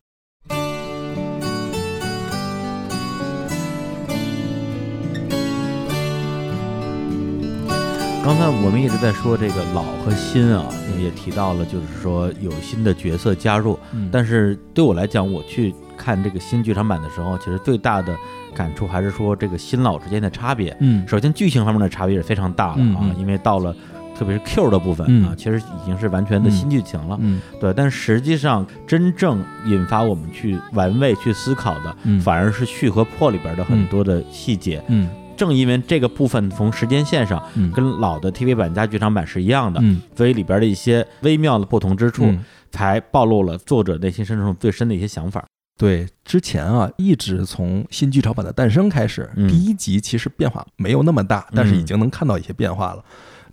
[8.28, 10.66] 刚才我们一直在说这个老和新啊，
[11.02, 13.80] 也提到了，就是说有新的角色加入。
[13.94, 18.14] 嗯但是对我来讲，我去看这个新剧场版的时候，其实最大的
[18.54, 20.76] 感触还是说这个新老之间的差别。
[20.82, 23.74] 嗯首先，剧情方面的差别是非常大的啊，因为到了
[24.20, 27.18] 特别是 Q 的部分嗯啊，其实已经是完全的新剧情了。
[27.22, 34.84] 嗯对，但实际上真正引发我们去玩味、去思考的，嗯反而是续和破里边的很嗯多的细节。
[34.90, 45.46] 嗯正因为这个部分从时间线上嗯跟老的 TV 版加剧场版是一样的，嗯所以里边的一些微妙的不同之处，嗯才暴露了作者内心深处最深的一些想法。
[45.80, 53.04] 对，之前啊，一直从新剧场版的诞生开始，嗯第一集其实变化没有那么大，但是已经能看到一些变化了。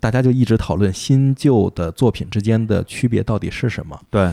[0.00, 3.98] 大家就一直讨论新旧的作品之间的区别到底是什么。
[4.10, 4.32] 对，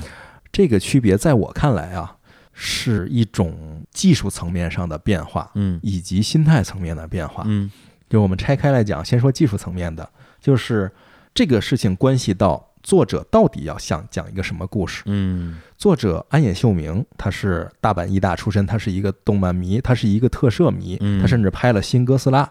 [0.52, 2.16] 这个区别在我看来啊，
[2.54, 7.44] 是一种技术层面上的变化，嗯以及心态层面的变化。
[7.48, 7.72] 嗯
[8.10, 10.10] 就我们拆开来讲，先说技术层面的，
[10.42, 10.92] 就是
[11.34, 15.04] 这个事情关系到作者到底要想讲一个什么故事。
[15.06, 22.44] 嗯作者安野秀明，他是大阪艺大出身，他是一个动漫迷，他是一个特摄迷，嗯他甚至拍了《新哥斯拉》，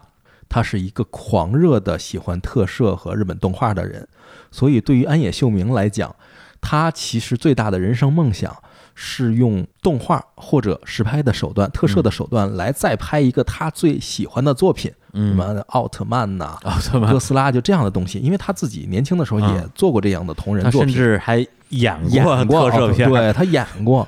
[0.49, 4.07] 他是一个狂热的喜欢特摄和日本动画的人。
[4.49, 6.15] 所以对于安野秀明来讲，
[6.61, 8.55] 他其实最大的人生梦想
[8.95, 17.19] 是用动画或者实拍的手段、特摄的手段来再拍一个他最喜欢的作品，什嗯，么奥特曼呐、奥特曼哥？
[17.19, 18.19] 斯拉就这样的东西。
[18.19, 24.07] 因为他自己年轻的时候也嗯做过这样的同人他甚作品，至还演过特摄片，对他演过。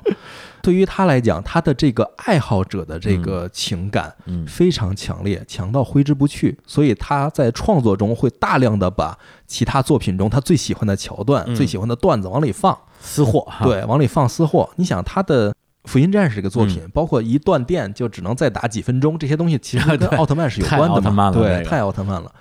[0.64, 6.58] 对于他来讲，他的这个爱好者的这个情感嗯非常强烈，强到挥之不去。
[6.66, 14.70] 所以他在创作中会大量的把其他作品中他最喜欢的桥段、嗯最喜欢的段子往里放，私货，对，往里放私货。
[14.78, 15.52] 你想他的
[15.84, 20.96] 《福音战士》这个作品，嗯包括一断电就只能再打几分钟，这些东西其实 跟奥特曼是有关的嘛？
[20.96, 22.32] 奥特曼了这对，个太奥特曼了。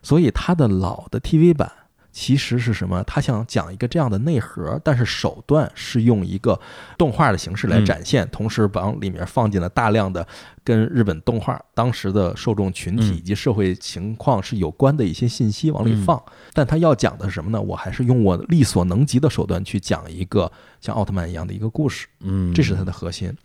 [0.00, 1.72] 所以他的老的 TV 版
[2.14, 3.02] 其实是什么？
[3.02, 6.58] 他想讲一个这样的内核，但是手段是用一个
[6.96, 10.24] 动画的形式来展现，同时往里面放进了大量的
[10.62, 16.22] 跟日本动画当时的受众群体嗯以及社会情况是有关的一些信息往里放。
[16.52, 17.60] 但他要讲的是什么呢？
[17.60, 20.50] 我还是用我力所能及的手段去讲一个
[20.80, 22.06] 像奥特曼一样的一个故事。
[22.20, 23.36] 嗯，这是它的核心。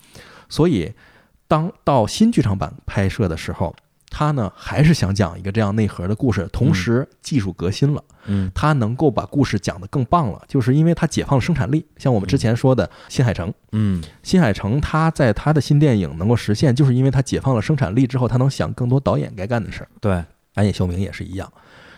[0.48, 0.94] 所以，
[1.48, 3.76] 当到新剧场版拍摄的时候，
[4.10, 8.52] 他呢还是想讲一个这样内核的故事，同时技术革新了，嗯。
[8.56, 11.86] 他能够把故事讲得更棒了，就是因为他解放了生产力。
[11.98, 14.04] 像我们之前说的新海诚，嗯。
[14.24, 19.90] 新海诚他在他的新电影能够实现，就是因为他解放了生产力之后，他能想更多导演该干的事儿。
[20.02, 20.24] 对，
[20.56, 21.52] 安野秀明也是一样，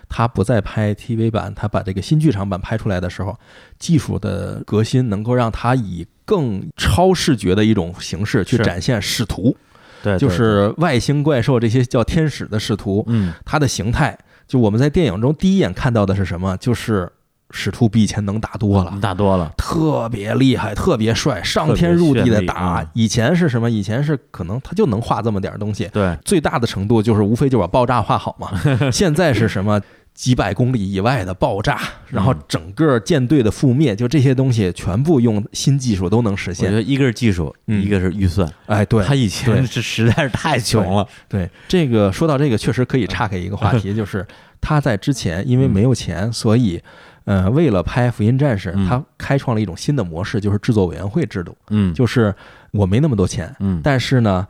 [0.10, 3.38] 他不再拍 TV 版，他把这个新剧场版拍出来的时候，
[3.80, 9.56] 技术的革新能够让他以更超视觉的一种形式去展现使徒，
[10.04, 16.56] 对，就是外星怪兽这些叫天使的使徒，嗯，它的形态，就我们在电影中第一眼看到的是什么？
[16.58, 17.12] 就是
[17.52, 18.98] 使徒比以前能打多了。
[19.02, 22.88] 打多了，特别厉害，特别帅，上天入地的打嗯。
[22.94, 23.70] 以前是什么？
[23.70, 28.50] 以前是可能他就能画这么点儿东西，对，最大的程度就是无非就把爆炸画好嘛。
[28.92, 29.82] 现在是什么？
[30.14, 36.68] 几百公里以外的爆炸，然后整个舰队的覆灭，就这些东西全部用新技术都能实现。
[36.68, 38.48] 我觉得一个是技术，嗯一个是预算。
[38.68, 44.26] 哎，对他以前是实在是太穷了，对，这个说到这个，确实可以岔开一个话题， 就是
[44.60, 46.82] 他在之前因为没有钱，所以
[47.26, 51.56] 呃，为了拍《福音战士》，嗯他开创了一种新的模式，就是制作委员会制度。
[51.70, 52.34] 嗯，就是
[52.72, 54.48] 我没那么多钱，嗯，但是呢，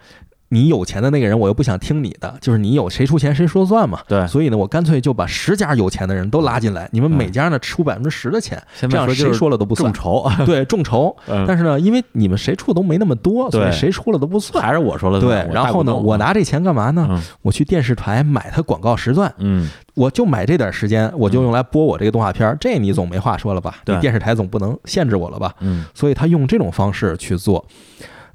[0.54, 4.00] 你有钱的那个人，我又不想听你的，就是你有谁出钱谁说算嘛。
[4.06, 10.04] 对所以呢，我干脆就把十家有钱的人都拉进来，你们每家呢出百分之十的钱，这样谁说了都不算众。
[10.04, 11.16] 筹，对，众筹。
[11.30, 14.62] 嗯但是呢，因为你们谁出都没那么多，所以对谁出了都不算。
[14.62, 17.08] 还是我说了对算，我然后呢，我拿这钱干嘛呢？
[17.10, 22.56] 嗯我去电视台买它广告时段，嗯，我就买这点时间，我就用来播我这个动画片。
[22.60, 23.78] 这你总没话说了吧？
[23.86, 25.56] 对你电视台总不能限制我了吧？
[25.62, 27.66] 嗯所以他用这种方式去做。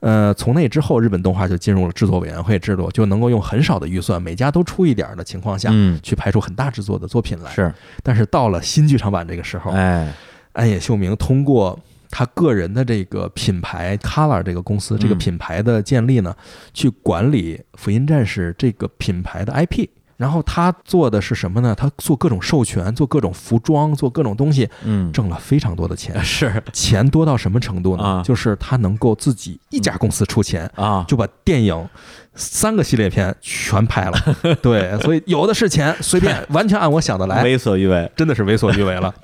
[0.00, 7.50] 呃，从那之后，日本动画就进入了制作委员会制度，就能够用很少的预算，每家都出一点儿的情况下，嗯去拍出很大制作的作品来。
[7.50, 7.72] 是，
[8.02, 10.12] 但是到了新剧场版这个时候，哎，
[10.52, 11.78] 安野秀明通过
[12.10, 16.34] 他个人的这个品牌 Color 这个公司这个嗯品牌的建立呢，
[16.74, 19.88] 去管理《福音战士》这个品牌的 IP。
[20.16, 21.74] 然后他做的是什么呢？
[21.74, 26.18] 他做各种授权，做各种服装，做各种东西，嗯，挣了非常多的钱。
[26.24, 28.02] 是钱多到什么程度呢？
[28.02, 31.88] 啊就是他能够自己一家公司出钱，啊，就把电影
[32.34, 34.18] 三个系列片全拍了。
[34.62, 39.14] 对，所以有的是钱，随便完全按我想的来， 为所欲为，真的是为所欲为了。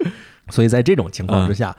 [0.50, 1.74] 所以在这种情况之下，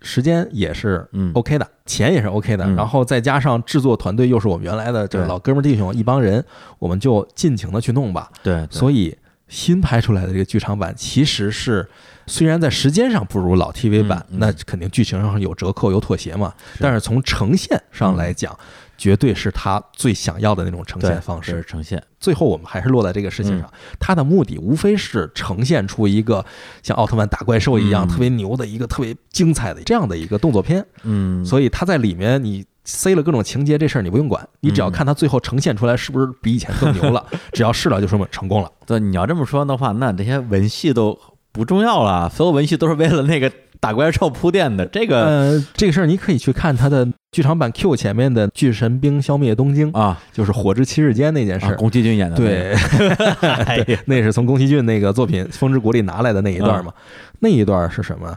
[0.00, 1.32] 时间也是嗯。
[1.34, 2.76] OK 的，钱也是 OK 的，嗯。
[2.76, 6.44] 然后再加上制作团队又是我们原来的这个老哥们儿弟兄一帮人，
[6.78, 8.30] 我们就尽情的去弄吧。
[8.42, 9.16] 对，所以
[9.48, 11.88] 新拍出来的这个剧场版其实是。
[12.30, 18.54] 虽然在时间上不如老 TV 版，那肯定剧情上有折扣有妥协嘛，但是从呈现上来讲，
[18.98, 21.64] 绝对是他最想要的那种呈现方式。
[21.66, 26.44] 呈现，最后我们还是落在这个事嗯情上，他的目的无非是呈现出一个
[26.82, 32.66] 像奥特曼打怪兽一样嗯特别牛的一个特别精彩的这样的一个动作片，嗯，所以他在里面你。
[32.90, 37.22] 塞了各种情节，这事儿你不用管，你只要嗯看他最后呈现出来是不是比以前更牛了，
[37.52, 38.72] 只要是了就说明成功了。
[38.86, 41.18] 对，你要这么说的话，那这些文戏都
[41.52, 44.86] 不重要了，所有文戏都是为了那个打怪兽铺垫的。
[44.86, 51.74] 这个呃，这个事儿你可以去看他的剧场版 Q 前面的《巨神兵消灭东京》，啊，就是火之七日间那件事啊。
[51.74, 56.92] 宫崎骏演的， 对，那是从宫崎骏那个作品《风之谷》里拿来的那一段嘛。
[57.40, 58.34] 那一段是什么？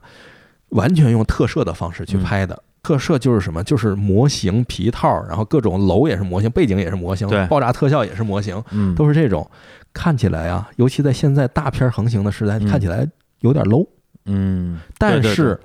[0.69, 2.61] 完全用特摄的方式去拍的。
[2.83, 3.63] 特摄就是什么？
[3.63, 9.49] 就是模型、皮套，然后各种楼也是模型，背景也是模型对，爆炸特效也是模型，嗯，都是这种。
[9.93, 13.07] 看起来啊，尤其在现在大片横行的时代，嗯看起来
[13.39, 13.87] 有点 low。
[14.25, 15.59] 嗯，但是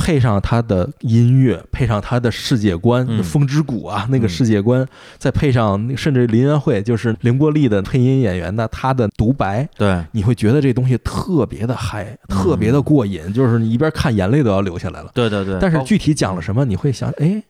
[0.00, 3.22] 配上他的音乐，配上他的世界观，嗯。
[3.22, 4.84] 风之谷啊那个嗯世界观，
[5.18, 15.10] 再配上甚至林元惠就是凌波丽的配音演员的他的独白，对，你会觉得这东西特别的嗨，嗯特别的过瘾，就是你一边看眼泪都要流下来了。
[15.14, 17.42] 对对对，但是具体讲了什么，你会想，哎，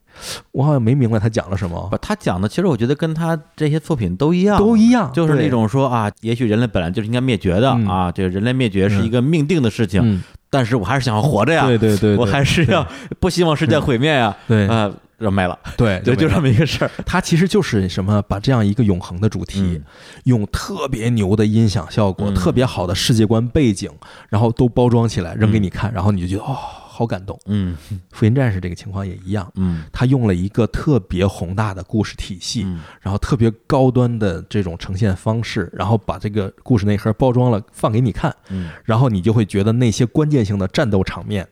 [0.52, 1.88] 我好像没明白他讲了什么。
[1.90, 7.86] 不，，他讲的其实我觉得跟他这些作品都一样，都一样，就是那种说啊，也许人类本来就是应该灭绝的嗯。
[7.86, 12.86] 啊，这个人类灭绝是一个命定的事情，嗯，但是我还是想要活着呀，对对对，我还是要
[13.20, 14.66] 不希望世界毁灭呀，对。
[14.66, 16.48] 啊，人没了，对， 对，就这么。
[16.48, 19.84] 一个事儿，它其实就是什么，把这样一个永恒的主题，嗯。
[20.24, 22.34] 用特别牛的音响效果、嗯。
[22.34, 23.90] 特别好的世界观背景，
[24.28, 26.56] 然后都包装起来扔给你看，然后你就觉得哦，
[27.00, 27.40] 好感动。
[27.46, 27.74] 嗯
[28.10, 41.48] 福音战士这个情况也一样，嗯他用了一个特别宏大的故事体系，嗯然后特别高端的这种呈现方式，然后把这个故事内核包装了放给你看，嗯然后你就会觉得那些关键性的战斗场面。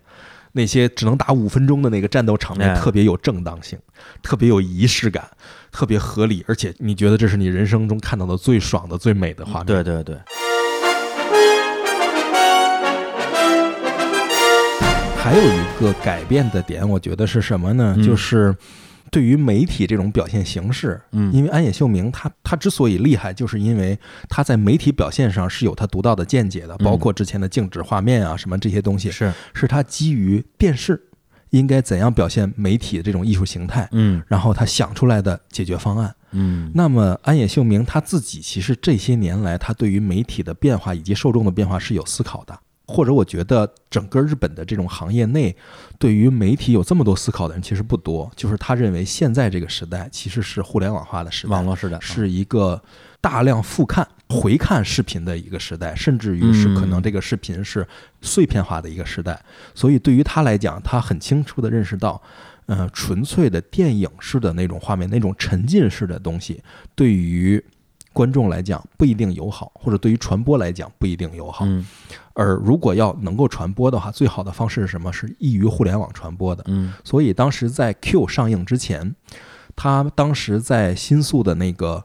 [0.53, 3.79] 那些只能打五分钟的那个战斗场面哎特别有正当性，
[4.23, 5.23] 特别有仪式感，
[5.71, 9.67] 特别合理，而且你觉得这是你人生中看到的最爽的、最美的画面。
[9.67, 10.17] 对对对，
[15.23, 17.95] 还有一个改变的点，我觉得是什么呢？
[17.99, 18.55] 嗯就是
[19.11, 23.99] 对于媒体这种表现形式，嗯因为安野秀明他他之所以厉害，就是因为
[24.29, 30.99] 他在媒体表现上是有他独到的见解的，嗯包括之前的静止画面啊什么这些东西，是，是他基于电视
[31.51, 36.15] 应该怎样表现媒体的这种艺术形态，嗯然后他想出来的解决方案。
[36.31, 42.59] 嗯那么安野秀明他自己其实这些年来，他对于媒体的变化以及受众的变化是有思考的。
[42.89, 45.55] 或者我觉得整个日本的这种行业内，
[45.99, 48.29] 对于媒体有这么多思考的人其实不多。
[48.35, 52.83] 就是他认为现在这个时代其实是互联网化的时代，网络时代是一个
[53.21, 57.87] 大量复看、回看视频的一个时代，甚至于是可能这个视频是
[58.23, 59.39] 碎片化的一个时代。
[59.75, 62.21] 所以对于他来讲，他很清楚地认识到，
[62.65, 66.63] 呃，纯粹的电影式的那种画面、那种沉浸式的东西，
[66.95, 67.63] 对于
[68.19, 71.65] 观众来讲不一定友好，或者对于传播来讲不一定友好。
[71.67, 71.87] 嗯
[72.35, 75.13] 而如果要能够传播的话，最好的方式是什么？
[75.13, 76.65] 是易于互联网传播的。
[76.67, 79.15] 嗯所以当时在 Q 上映之前，
[79.77, 82.05] 他当时在新宿的那个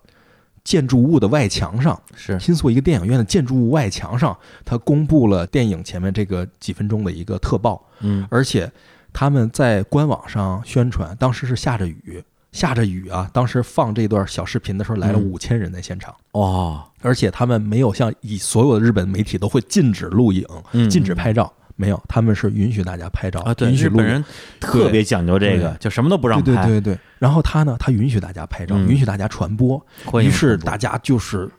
[0.63, 8.71] 建筑物的外墙上，是新宿一个电影院的建筑物外墙上，他公布了电影前面这个几分钟的一个特报，嗯而且
[9.11, 12.23] 他们在官网上宣传，当时是下着雨，
[12.53, 15.21] 下着雨啊，当时放这段小视频的时候来了嗯。
[15.21, 16.15] 五千人在现场。
[16.31, 16.85] 哦。
[17.01, 20.89] 而且他们没有像以所有的日本媒体都会禁止录影、嗯。
[20.89, 24.23] 禁止拍照，没有，他们是允许大家拍照啊，对，允许本人
[24.59, 26.99] 特别讲究这个，就什么都不让拍，对对对对。
[27.19, 28.87] 然后他呢，他允许大家拍照，嗯。
[28.87, 29.83] 允许大家传播，
[30.21, 31.49] 于是大家就是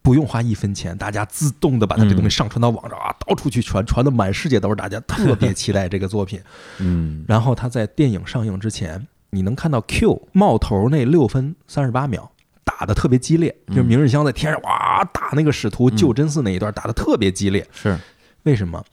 [0.00, 6.40] 不用花一分钱，大家自动的把他这东嗯西上传到网上啊，到处去传，传的满世界都是，大家特别期待这个作品。
[6.78, 7.24] 嗯。
[7.26, 12.30] 然后他在电影上映之前，你能看到 Q 冒头那六分三十八秒。
[12.78, 17.98] 打的特别激烈，就是嗯明日香在天上哇打那个使徒救真嗣那一段打的特别激烈，是。
[18.44, 18.84] 为什么？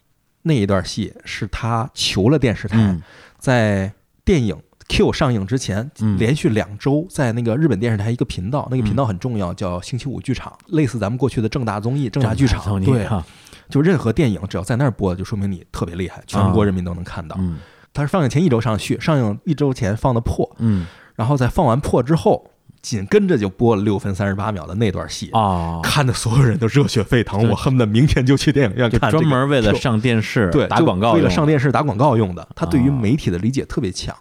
[0.42, 3.02] 那一段戏是他求了电视台，嗯。
[3.38, 4.58] 在电影
[4.88, 6.18] Q 上映之前，嗯。
[6.18, 12.82] 连续两周在那个日本电视台一个频道，那个频道很重要，叫星期五剧场，类似咱们过去的正大综艺、正大剧场。
[12.84, 13.24] 对，啊
[13.70, 17.36] 就任何电影只要在那儿播，就说明你特别厉害，全国人民都能看到。
[17.40, 17.60] 嗯
[17.96, 20.86] 它是放映前一周上去，上映一周前放的破，嗯
[21.16, 25.30] 然后在放完破之后，紧跟着就播了六分三十八秒的那段戏。
[25.32, 29.10] 啊，看的所有人都热血沸腾，我恨不得明天就去电影院看。
[29.10, 32.46] 专门为了上电视对，打广告为了上电视打广告用的。
[32.54, 34.14] 他对于啊媒体的理解特别强，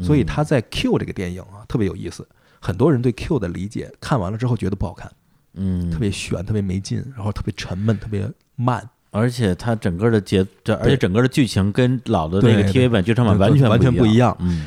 [0.00, 2.28] 所以他在 Q 这个电影啊特别有意思。
[2.60, 5.10] 很多人对 Q 的理解看完了之后觉得不好看，
[5.54, 14.36] 嗯特别悬，特别没劲，然后特别沉闷，特别慢，而且它整个的节，这而且整个的剧情跟老的那个 TV 版剧场版完全完全不一样。
[14.40, 14.66] 嗯。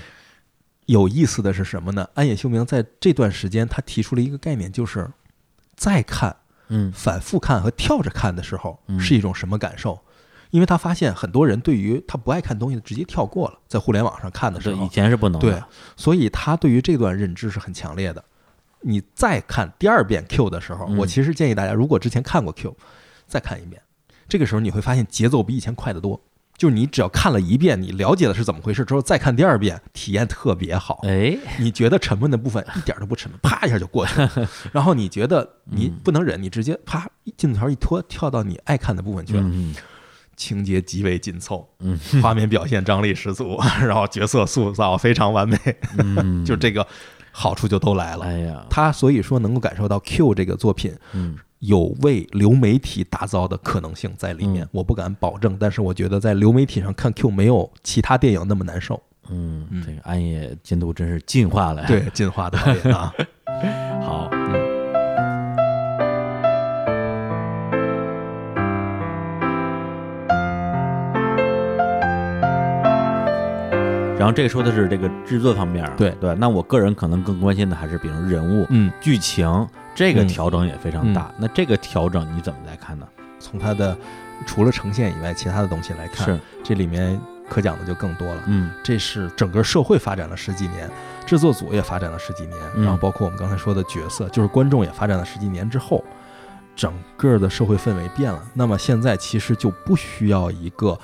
[0.86, 2.08] 有意思的是什么呢？
[2.14, 5.10] 安野秀明在这段时间他提出了一个概念，就是
[5.76, 6.36] 再看、
[6.68, 6.92] 嗯。
[6.94, 9.00] 反复看和跳着看的时候嗯。
[9.00, 10.00] 是一种什么感受？
[10.52, 14.86] 因为他发现很多人对于他不爱看东西直接跳过了，在互联网上看的时，候。
[14.86, 15.50] 以，前是不能的。
[15.52, 15.64] 对，
[15.98, 18.24] 所以他对于这段认知是很强烈的。
[18.82, 20.98] 你再看第二遍 Q 的时候，嗯。
[20.98, 22.78] 我其实建议大家，如果之前看过 Q，
[23.28, 23.82] 再看一遍，
[24.28, 26.22] 这个时候你会发现节奏比以前快得多。
[26.58, 31.02] 就是你只要看了一遍，你了解的是怎么回事之后，再看第二遍，体验特别好。
[31.04, 34.50] 哎，你觉得沉闷的部分一点都不沉闷， 啪一下就过去了。
[34.72, 39.42] 然后你觉得你嗯不能忍，你直接啪镜头条一拖，跳到你爱看的部分去了。
[39.44, 39.76] 嗯
[40.38, 45.58] 情节极为紧凑，嗯画面表现张力十足， 然后角色塑造非常完美，
[45.98, 46.86] 嗯， 就这个
[47.32, 48.26] 好处就都来了。
[48.26, 54.70] 哎呀，他所以说能够感受到 Q 这个作品嗯有为流媒体打造的可能性在里面嗯。
[54.72, 59.02] 我不敢保证，但是我觉得在流媒体上看 Q 没有其他电影那么难受。
[59.30, 61.88] 嗯，嗯这个暗夜监督真是进化了呀。
[61.88, 62.58] 对，进化的
[62.94, 63.14] 啊，
[64.06, 64.30] 好，
[74.26, 76.34] 然后这个说的是这个制作方面儿，对对。
[76.34, 81.32] 那我个人可能更关心的还是比如人物、嗯，剧情这个嗯调整也非常大。
[81.38, 83.08] 那这个调整你怎么来看呢？
[83.40, 83.96] 从它的
[84.48, 88.42] 除了呈现以外，其他的东西来看，是，这里面可讲的就更多了。
[88.48, 90.90] 嗯这是整个社会发展了十几年，
[91.28, 96.04] 制作组也发展了十几年，嗯然后包括我们刚才说的角色，就是观众也发展了十几年之后，
[96.76, 98.42] 整个的社会氛围变了。
[98.56, 100.98] 那么现在其实就不需要一个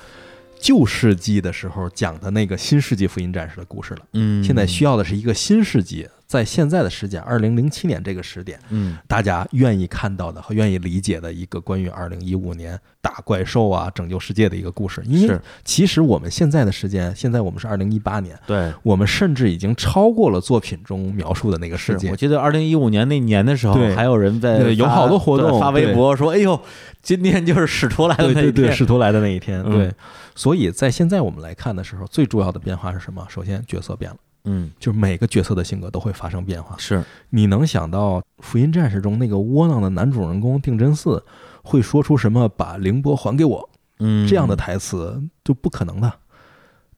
[0.62, 15.02] 旧世纪的时候讲的那个新世纪福音战士的故事了，嗯，现在需要的是一个新世纪，在现在的时间，二零零七年这个时点，嗯大家愿意看到的和愿意理解的一个关于二零一五年打怪兽啊、拯救世界的一个故事。
[15.04, 18.72] 因为其实我们现在的时间，现在我们是二零一八年，对。
[18.82, 22.16] 我们甚至已经超过了作品中描述的那个世界我。
[22.16, 26.58] 记得二零一五年那年的时候，还有人在有好多活动发微博说：“哎呦，
[27.02, 28.72] 今天就是使徒来的对对对，那一天。
[28.78, 29.92] 使徒来的那一天，嗯对，
[30.34, 33.26] 所以在现在我们来看的时候，最重要的变化是什么？
[33.28, 36.76] 首先角色变了，嗯，就是每个角色的性格都会发生变化。
[36.78, 41.24] 是，你能想到《福音战士》中那个窝囊的男主人公定真寺
[41.62, 43.70] 会说出什么“把凌波还给我”
[44.00, 46.12] 嗯，这样的台词就不可能的。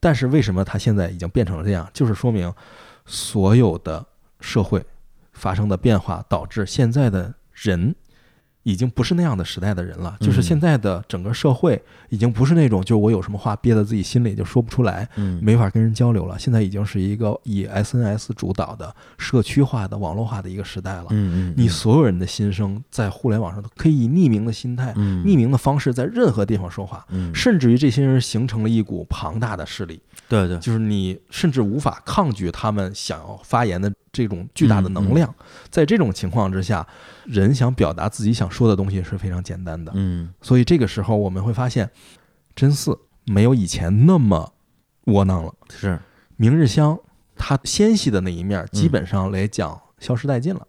[0.01, 1.89] 但是为什么他现在已经变成了这样？
[1.93, 2.53] 就是说明
[3.07, 4.05] 所有的
[4.41, 4.85] 社会
[5.33, 7.95] 发生的变化，导致现在的人
[8.65, 10.27] 已经不是那样的时代的人了，嗯。
[10.27, 16.39] 就是现在的整个社会已经不是那种就是我有什么话憋在自己心里就说不出来，嗯，没法跟人交流了。
[16.39, 21.07] 现在已经是一个以 SNS 主导的社区化的网络化的一个时代了。
[21.57, 25.23] 你所有人的心声在互联网上都可以以匿名的心态、嗯。
[25.25, 35.35] 匿名的方式在任何地方说话，嗯，甚至于这些人形成了一股庞大的势力，对对，就是你甚至无法抗拒他们想要发言的这种巨大的能量。
[35.69, 36.87] 在这种情况之下，
[37.27, 39.93] 人想表达自己想说的东西是非常简单的。
[39.95, 41.91] 嗯所以这个时候我们会发现，
[42.55, 44.55] 真嗣没有以前那么
[45.07, 45.53] 窝囊了。
[45.69, 45.99] 是，
[46.37, 46.99] 明日香
[47.37, 50.67] 他纤细的那一面，基本上来讲消失殆尽了。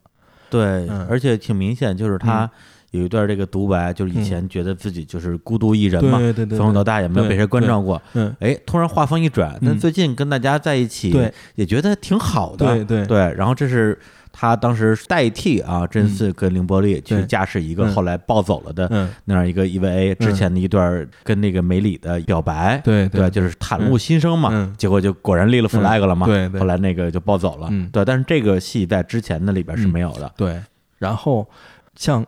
[0.50, 2.50] 对，嗯而且挺明显，就是他
[2.92, 8.00] 有一段这个独白，就是以前觉得自己就是孤独一人嘛，对对对，从小到大也没有被谁关照过。
[8.14, 9.78] 嗯，哎，突然话锋一转，但嗯。
[9.78, 12.66] 最近跟大家在一起，对，也觉得挺好的。
[12.66, 13.06] 对对。
[13.06, 13.98] 对，然后这是
[14.32, 17.94] 他当时代替啊真嗣跟凌波丽去驾驶一个嗯。
[17.94, 24.74] 后来暴走了的嗯，那样一个 EVA 之前的一段跟那个梅里的表白，对对，就是袒露心声嘛，嗯。
[24.78, 26.60] 结果就果然立了 flag 了嘛，对对。
[26.60, 27.88] 后来那个就暴走了，嗯。
[27.92, 30.60] 对，但是这个戏在之前的里边是没有的，对。
[30.98, 31.46] 然后
[31.94, 32.24] 像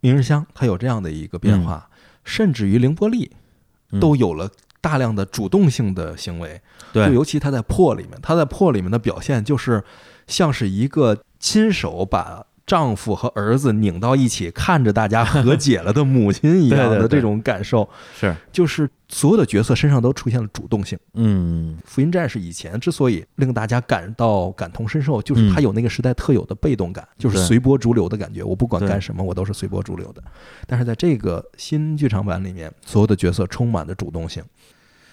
[0.00, 1.88] 明日香，它有这样的一个变化，
[2.24, 3.30] 甚至于凌波丽
[3.92, 6.60] 嗯都有了大量的主动性的行为。
[6.92, 9.84] 就对，尤其他在破里面，他在破里面的表现就是
[10.26, 20.96] 像是一个亲手把丈夫和儿子拧到一起，看着大家和解了的母亲一样的这种感受，是，就是所有的角色身上都出现了主动性。
[21.14, 28.44] 嗯福音战士以前之所以令大家感到感同身受，就是他有那个时代特有的被动感，就是随波逐流的感觉。
[28.44, 30.22] 我不管干什么，我都是随波逐流的。
[30.68, 34.44] 但是在这个新剧场版里面，所有的角色充满了主动性。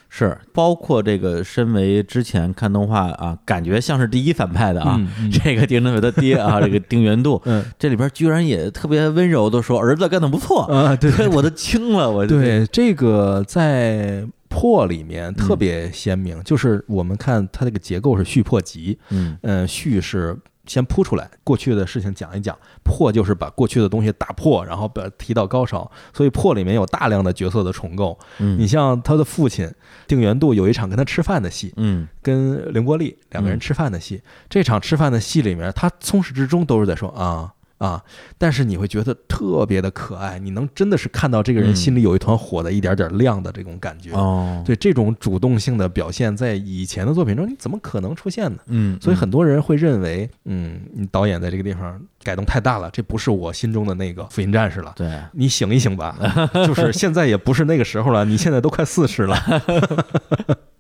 [0.10, 5.32] 是，包括这个身为之前看动画啊，感觉像是第一反派的啊，嗯 嗯。
[5.32, 7.64] 这个丁真伟的爹啊，这个丁元度，嗯。
[7.78, 20.36] 这里边居然也特别温柔的说儿子干的不错，啊，对 对，我都惊了，我就对，这个在破里面特别鲜明，就是我们看它这个结构是续破集，嗯嗯，续是
[20.68, 25.90] 先铺出来过去的事情讲一讲，破就是把过去的东西打破，然后把提到高潮。
[26.14, 28.18] 所以破里面有大量的角色的重构。
[28.40, 29.74] 嗯你像他的父亲
[30.08, 34.22] 定元度有一场跟他吃饭的戏，嗯跟凌波丽两个人嗯吃饭的戏。
[34.50, 37.54] 这场吃饭的戏里面，他从始至终都是在说啊。
[37.78, 38.04] 啊！
[38.38, 44.12] 但是你会觉得特别的可爱，你能真的是看到这个人嗯心里有一团火的一点点亮的这种感觉。
[44.14, 48.58] 哦，对这种主动性的表现，在以前的作品中，你怎么可能出现呢？
[48.68, 54.94] 嗯，所以很多人会认为，嗯，你导演在这个地方改动太大了，这不是我心中的那个福音战士了。
[54.96, 56.18] 对，你醒一醒吧，
[56.66, 59.38] 就是现在也不是那个时候了，你现在都快四十了。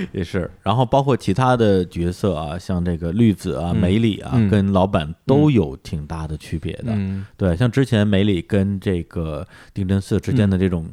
[0.12, 6.86] 也是，然后包括其他的角色啊，像这个绿子啊、嗯梅里啊，嗯跟老板都有挺大的区别的。
[6.88, 10.86] 嗯，对，像之前梅里跟这个丁真寺之间的这种。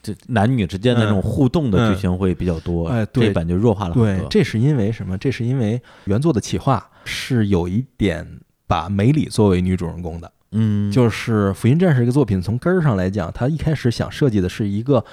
[0.00, 4.28] 这男女之间的这种互动的剧情会比较多，对这版就弱化了很对，多。
[4.28, 5.18] 这是因为什么？
[5.18, 8.24] 这是因为原作的企划是有一点
[8.66, 15.04] 把梅里作为女主人公的，嗯，就是《福音战士》这个作品从根儿上来讲，他一开始想设计的是一个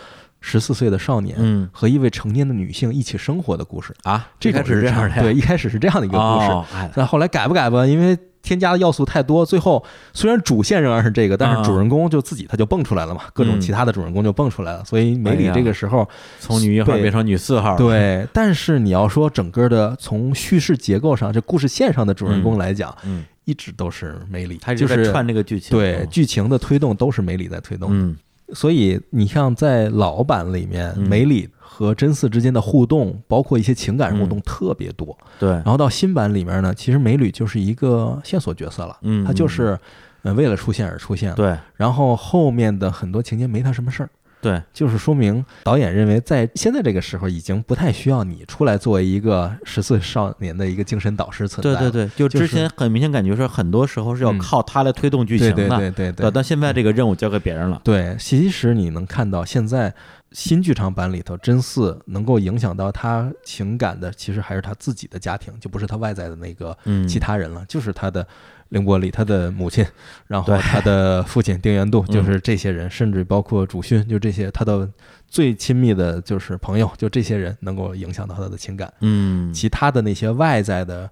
[0.48, 3.92] 十四岁的少年嗯和一位成年的女性一起生活的故事。
[4.04, 7.84] 啊，这种开始这样的，对，一开始是这样的一个故事，哦哎，但后来改不改吧？
[7.84, 9.84] 因为添加的要素太多，最后
[10.14, 16.08] 虽然主线仍然是这个，但啊是主人公就自己他就蹦出来了嘛，各种嗯其他的主人公就蹦出来了，所以梅里这个时候
[16.40, 28.16] 从女一号对变成女四号，，对，但是你要说整个的从叙事结构上，这故事线上的主人公来讲，嗯，一直都是梅里，他就是在串这个剧情，对剧情的推动都是梅里在推动，嗯
[28.54, 31.08] 所以你像在老版里面，嗯。
[31.08, 35.18] 梅里和真嗣之间的互动，包括一些情感互动特别多。
[35.40, 39.78] 对，然后到新版里面呢，其实梅里就是一个线索角色了，嗯他就是
[40.24, 41.58] 呃为了出现而出现，对。
[41.76, 44.10] 然后后面的很多情节没他什么事儿。
[44.46, 51.90] 对，就是说明导演认为，在现在这个时候，已经不太需要你出来作为一个十四少年的一个精神导师存在了。
[51.90, 56.32] 对对对，就就是之前很明显感觉是很多时候是要嗯靠他来推动剧情的，对对对对对。
[56.32, 59.92] 但现在这个任务交给别人了，对，其实你能看到现在
[60.32, 68.28] 新剧场版里头，真嗣能够影响到他情感的，其实还是他自己的家庭，就不是他外在的那个嗯，其他人了，就是他的
[68.70, 69.86] 凌波丽，他的母亲，
[70.28, 74.90] 然后他的父亲丁元度，嗯就是这些人，甚至包括主勋，就这些他的
[75.28, 78.92] 最亲密的就是朋友，就这些人能够影响到他的情感。
[79.02, 81.10] 嗯，其他的那些外在的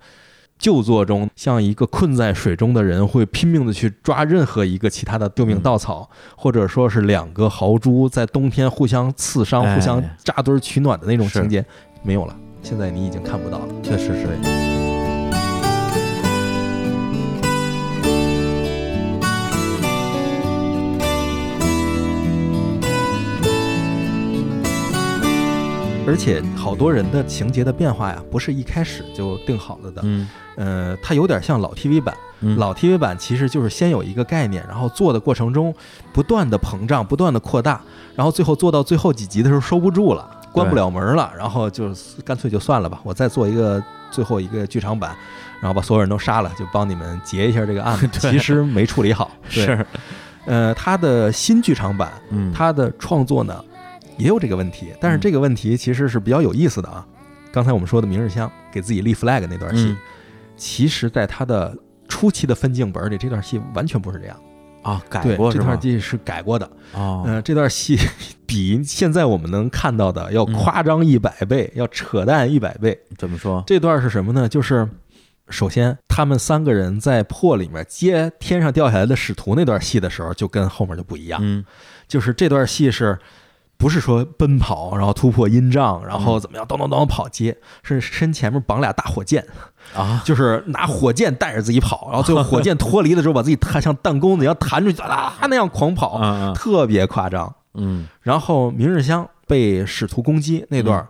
[0.57, 11.63] 旧作中，像一个困在水中的人会拼命的去抓任何一个其他的救命稻草，或者说是两个豪猪在冬天互相刺伤、哎互相扎堆儿取暖的那种情节，
[12.01, 12.35] 没有了。
[12.61, 13.67] 现在你已经看不到了。
[13.83, 14.82] 确实是。
[26.05, 30.01] 而且好多人的情节的变化呀，不是一开始就定好了的。
[30.03, 35.73] 嗯呃，它有点像老 TV 版，嗯老 TV 版其实就是先有一个概念，然后做的过程中
[36.11, 37.81] 不断的膨胀，不断的扩大，
[38.15, 41.91] 然后最后做到最后几集的时候收不住了，关不了门了，然后就
[42.23, 43.81] 干脆就算了吧，我再做一个
[44.11, 45.15] 最后一个剧场版，
[45.61, 49.31] 然后把所有人都杀了，就帮你们结一下这个案 其实没处理好。
[49.51, 49.85] 对，是
[50.45, 53.63] 呃，他的新剧场版，嗯它的创作呢
[54.17, 57.05] 也有这个问题，但是这个问题其实是比较有意思的啊。
[57.51, 59.97] 刚才我们说的明日香给自己立 flag 那段戏，嗯
[60.55, 61.75] 其实在他的
[62.07, 64.39] 初期的分镜本里，这段戏完全不是这样。
[64.83, 65.81] 啊改过，这段？
[65.81, 66.69] 戏是改过的。
[66.93, 67.97] 哦嗯、这段戏
[68.45, 72.99] 比现在我们能看到的要嗯夸张一百倍，要扯淡一百倍。
[73.17, 73.63] 怎么说？
[73.65, 74.47] 这段是什么呢？
[74.47, 74.87] 就是
[75.49, 81.39] 首先他们三个人在破里面接天上掉下来的使徒那段戏的时候，就跟后面就不一样。
[81.43, 81.63] 嗯
[82.07, 83.17] 就是这段戏是。
[83.83, 89.45] 不是说奔跑，然后突破音障，然后怎么样，咚咚咚跑街，是身前面绑俩大火箭，
[89.93, 90.21] 啊。
[90.23, 97.53] 就是拿火箭带着自己跑，然后最后 火箭脱离了之后，把自己弹像弹弓子一样弹出去，啊那样狂跑，啊啊特别夸张。
[97.73, 98.07] 嗯。
[98.21, 101.09] 然后明日香被使徒攻击那段儿，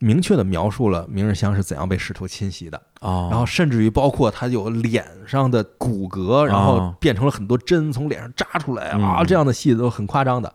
[0.00, 9.24] 明确的描述了明日香是怎样被使徒侵袭的，哦，然后甚至于包括他有脸上的骨骼，然后变成了很多针从脸上扎出来啊，嗯。
[9.24, 10.52] 这样的戏都很夸张的。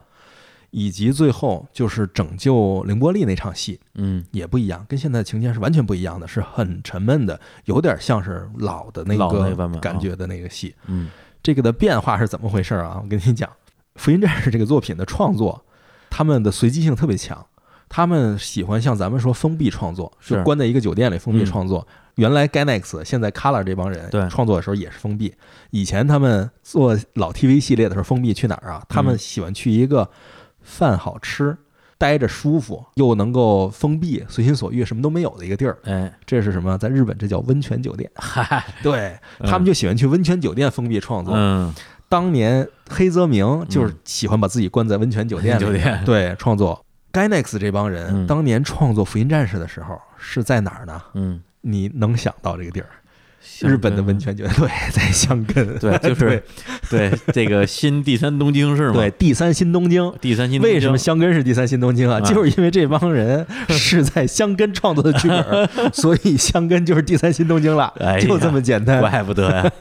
[0.71, 10.75] 以及最后就是拯救凌波丽那场戏嗯也不一样，跟现在的情节是完全不一样的，是很沉闷的，有点像是老的那个感觉的那个戏。
[10.87, 11.09] 嗯
[11.43, 12.99] 这个的变化是怎么回事啊？
[13.01, 13.49] 我跟你讲，
[13.95, 15.63] 《福音战士》这个作品的创作，
[16.09, 17.45] 他们的随机性特别强。
[17.89, 21.87] 他们喜欢像咱们说封闭创作，是就关在一个酒店里封闭嗯创作。
[22.15, 25.33] 原来 Gainax 现在 Color 这帮人对创作的时候也是封闭。
[25.69, 28.83] 以前他们做老 TV 系列的时候，封闭去哪儿啊？
[28.89, 30.09] 他们喜欢去一个
[30.67, 31.57] 饭好吃、
[31.97, 35.77] 待着舒服，又能够封闭、随心所欲、什么都没有的一个地儿。
[35.85, 36.77] 哎这是什么？
[36.77, 38.11] 在日本这叫温泉酒店。
[38.19, 41.33] 嗨对他们就喜欢去温泉酒店封闭创作。
[41.35, 41.73] 嗯
[42.09, 46.85] 当年黑泽明就是喜欢把自己关在温泉酒店里，酒店对创作。
[47.11, 51.01] Gainax 这帮人、嗯当年创作《福音战士》的时候是在哪儿呢？
[51.15, 52.87] 嗯你能想到这个地儿？
[53.61, 56.43] 日本的温泉酒店， 对，在香根， 对就是
[56.89, 58.93] 对 这个新第三东京是吗？
[58.95, 60.13] 对第三新东京。
[60.21, 62.17] 第三新东京为什么香根是第三新东京啊？
[62.17, 68.99] 啊就是因为这帮人是在香根创作的剧本，所以香根就是第三新东京了就这么简单。
[68.99, 69.71] 怪不得呀？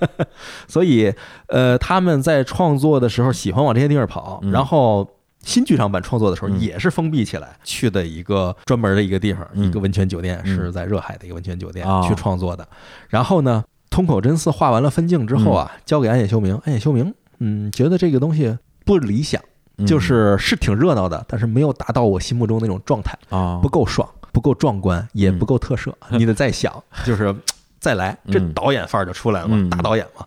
[0.68, 1.12] 所以，
[1.48, 5.06] 呃，他们在创作的时候喜欢往这些地方跑，嗯然后
[5.46, 6.60] 新剧场版创作的时候嗯。
[6.60, 9.64] 也是封闭起来，去的一个专门的一个地方，嗯。
[9.64, 10.54] 一个温泉酒店，嗯。
[10.54, 12.04] 是在热海的一个温泉酒店哦。
[12.06, 12.68] 去创作的。
[13.08, 15.80] 然后呢，通口真司画完了分镜之后啊，嗯。
[15.86, 19.40] 交给安野秀明，安野秀明，嗯，觉得这个东西不理想，
[19.78, 19.86] 嗯。
[19.86, 25.38] 就是是挺热闹的，但是没有达到我心目中那种状态，啊不够爽，不够壮观，也嗯。
[25.38, 27.34] 不够特摄，你得再想，就是
[27.78, 28.52] 再来，这嗯。
[28.52, 29.70] 导演范儿就出来了嘛，嗯。
[29.70, 30.26] 大导演嘛。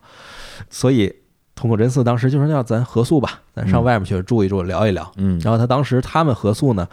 [0.70, 1.14] 所以
[1.60, 5.12] 通过真司当时就说要咱合宿吧，咱上嗯外面去住一住，聊一聊。
[5.18, 6.88] 嗯然后他当时他们合宿呢，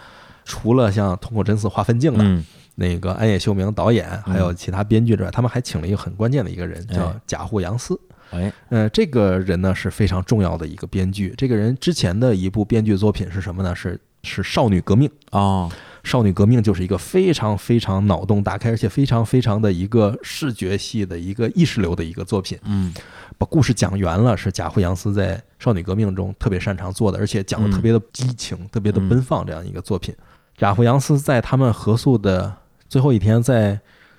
[0.44, 2.44] 除了像通过真司画分镜的、嗯
[2.74, 7.98] 那个安野秀明导演，还有嗯其他编剧之外，他们还请了一个很关键的一个人，叫哎甲户洋司。
[8.32, 11.32] 哎呃，这个人呢是非常重要的一个编剧。
[11.38, 13.72] 这个人之前的一部编剧作品是什么呢？
[13.72, 15.08] 是是《少女革命》。
[15.30, 15.70] 哦
[16.08, 22.56] 《少女革命》就是一个非常非常脑洞大开，而且非常非常的一个视觉系的一个意识流的一个作品。
[22.64, 22.94] 嗯
[23.38, 30.14] 把故事讲圆了，是贾户洋司在《少女革命》中特别擅长做的，而且讲的特别的激情、特别的奔放这样一个作品。
[30.56, 32.56] 贾户洋司在他们合宿的
[32.88, 33.78] 最后一天，在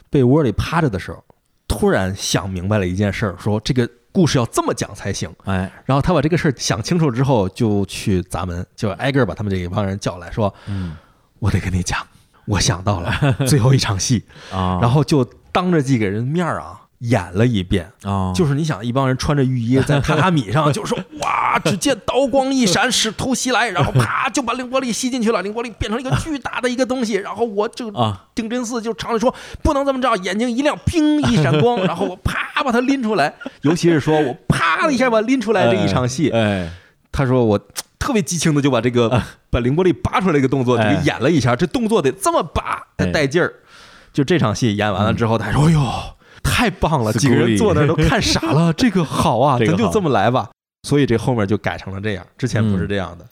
[0.09, 1.23] 被窝里趴着的时候，
[1.67, 5.33] 突然想明白了一件事儿，说这个故事要这么讲才行。
[5.45, 10.95] 哎然后他把这个事儿想清楚之后，就去砸门，就挨个儿把他们这一帮人叫来说嗯
[11.39, 11.99] ：“我得跟你讲，
[12.45, 13.11] 我想到了
[13.47, 14.23] 最后一场戏。
[14.53, 17.91] ”啊，然后就当着几个人面儿啊演了一遍。
[18.03, 28.25] 啊就是你想，一帮人穿着浴衣 在榻榻米上，就是说哇，只见刀光一闪，使徒袭来，然后 啪就把凌波丽吸进去了，凌波丽变成了一个巨大的一个东西，然后我就啊。
[28.35, 29.33] 丁真寺就常着说
[29.63, 36.69] 不能这么着，眼睛一亮，砰一闪光， 然后我啪把它拎出来，尤其是说我啪的一下把他拎出来这一场戏，哎。
[37.09, 37.59] 他说我
[37.97, 43.51] 特别激情的就把这个把凌波丽拔出来这个动作就给哎演了一下，这动作得这么拔才带劲儿。
[44.13, 45.79] 就这场戏演完了之后，他说：“哎呦，
[46.47, 50.49] 太棒了！”几个人坐那儿都看傻了， 这个好啊，咱就这么来吧。
[50.87, 53.25] 所以这后面就改成了这样，之前不是这样的。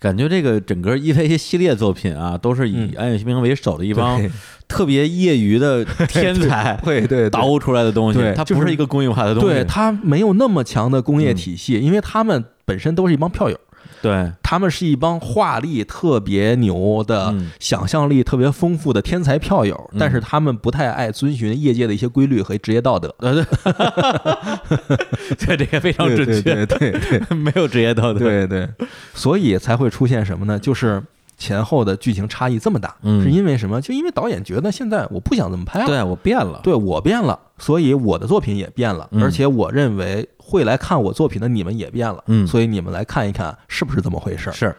[0.00, 4.30] 感觉这个整个 EVA 系列作品啊，都是以嗯安野秀明为首的一帮对
[4.68, 9.48] 特别业余的天才会 对对捣鼓出来的东西对，它不是一个工业化的东西。
[9.48, 13.58] 对，它没有那么强的工业体系，因为他们本身都是一帮票友，
[14.00, 23.14] 对，他们是一帮画力特别牛的、嗯想象力特别丰富的天才票友，但是他们不太爱遵循业界的一些规律和职业道德。
[23.18, 23.34] 呃，
[25.38, 27.20] 对，对，这个非常准确，对对对对。
[27.36, 28.68] 没有职业道德，对对，
[29.14, 30.58] 所以才会出现什么呢？
[30.58, 31.02] 就是
[31.38, 33.80] 前后的剧情差异这么大，嗯是因为什么？
[33.80, 44.52] 就因为导演觉得现在我不想这么拍了，对我变了，对我变了，所以我的作品也变了，嗯而且我认为会来看我作品的你们也变了，嗯所以你们来看一看是不是这么回事儿。
[44.52, 44.74] 是，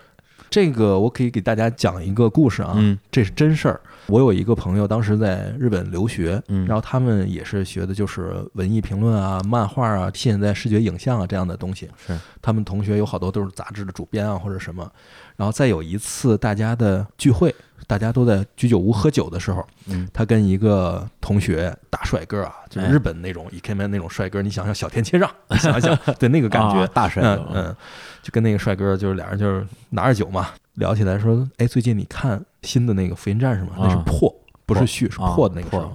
[0.49, 3.79] 这个我可以给大家讲一个故事啊，嗯这是真事儿。
[4.07, 11.87] 我有一个朋友当时在日本留学，嗯然后他们也是学的就是文艺评论啊、漫画啊、现在视觉影像啊这样的东西。
[12.05, 14.91] 是，他们同学有好多都是杂志的主编啊或者什么。
[15.39, 17.55] 然后再有一次大家的聚会，
[17.87, 20.05] 大家都在居酒屋喝酒的时候，嗯。
[20.13, 27.75] 他跟一个同学大帅哥啊，就日本那种 e k 那种帅哥，你想想小田切让，你 想想，对那个感觉，啊大帅嗯哥，嗯，
[28.21, 33.69] 就跟那个帅哥就是俩人就是拿着酒嘛，聊起来说，哎，最近你看新的那个福音战士吗？
[33.77, 34.35] 那是啊破，
[34.65, 35.89] 不是续，是啊破的那个。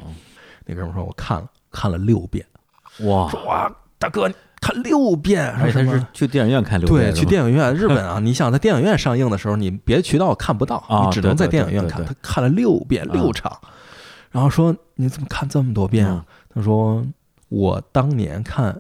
[0.64, 2.42] 那哥们儿说，我看了，看了六遍。
[3.00, 4.34] 哇，哇，大哥，你
[4.64, 6.02] 看六遍，而且是？
[6.14, 12.02] 去电影院看六遍对，去电影院，日本啊， 你想在电影院上映的时候，你别的渠道看不到，啊你只能在电影院看。
[12.02, 13.54] 他看了六遍，啊六场，
[14.30, 16.24] 然后说你怎么看这么多遍啊？
[16.54, 17.04] 他说
[17.50, 18.72] 我当年看《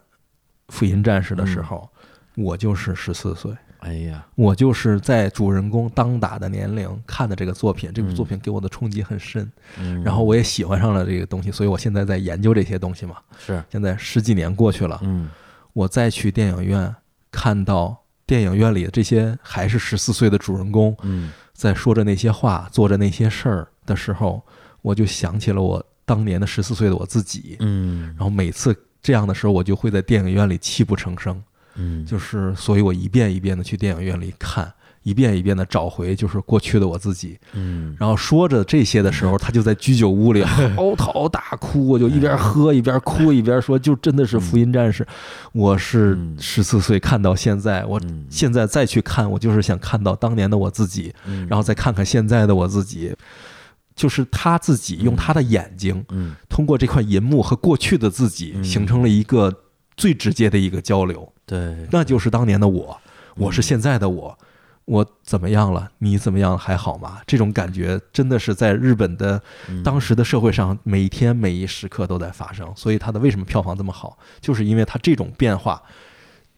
[0.68, 1.86] 福音战士》的时候，
[2.34, 3.52] 我就是十四岁。
[3.80, 8.14] 哎呀，我就是在主人公当打的年龄看的这个作品，这部嗯。
[8.14, 10.02] 作品给我的冲击很深，嗯。
[10.02, 13.16] 然后我也喜欢上了这个东西，所以我现在在研究这些东西嘛。
[13.38, 15.28] 是，现在十几年过去了，嗯
[15.74, 16.94] 我再去电影院
[17.30, 24.42] 看到电影院里的这些还是十四岁的主人公嗯在说着那些话、做着那些事儿的时候，
[24.80, 27.56] 我就想起了我当年的十四岁的我自己。
[27.60, 31.40] 嗯然后每次这样的时候，我就会在电影院里泣不成声。
[31.76, 34.72] 嗯，就是，所以我一遍一遍的去电影院里看，
[35.04, 37.38] 一遍一遍的找回就是过去的我自己。
[37.52, 37.94] 嗯。
[38.00, 40.42] 然后说着这些的时候，他就在居酒屋里
[40.74, 45.06] 嚎啕大哭，我就一边喝一边哭一边说，就真的是福音战士，
[45.52, 46.36] 我是嗯。
[46.40, 48.26] 十四岁看到现在，我嗯。
[48.28, 51.46] 现在再去看，我就是想看到当年的我自己，嗯。
[51.48, 53.14] 然后再看看现在的我自己。
[53.96, 56.34] 就是他自己用他的眼睛，嗯。
[56.48, 58.64] 通过这块银幕和过去的自己，嗯。
[58.64, 59.54] 形成了一个
[59.96, 61.32] 最直接的一个交流。
[61.46, 62.98] 对，那就是当年的我，
[63.36, 64.36] 我是现在的我，
[64.86, 65.90] 我怎么样了？
[65.98, 66.58] 你怎么样？
[66.58, 67.20] 还好吗？
[67.26, 72.70] 这种感觉真的是在日本的嗯当时的社会上，每一天每一时刻都在发生。
[72.76, 75.82] 所以它的为什么票房这么好，就是因为它这种变化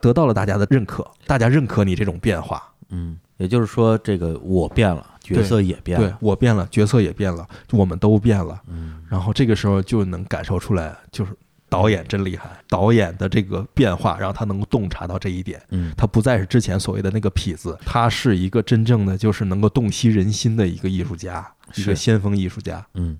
[0.01, 2.63] 得到了大家的认可，大家认可你这种变化。
[2.89, 8.61] 嗯，也就是说，这个我变了，角色也变对了，我变了，角色也变了，我们都变了。
[8.69, 11.33] 嗯然后这个时候就能感受出来，就是
[11.69, 15.61] 导演真厉害，导演的这个变化让他能够洞察到这一点。
[15.71, 22.87] 嗯他不再是之前所谓的那个痞子，他是一个真正的就是能够洞悉人心的一个艺术家，一个先锋艺术家。
[22.95, 23.19] 嗯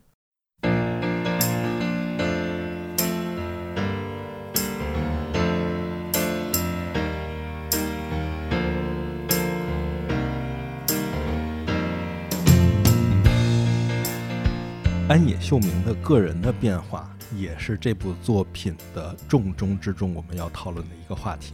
[15.09, 17.09] 安野秀明的个人的变化，
[17.39, 21.53] 也是这部作品的重中之重，我们要讨论的一个话题。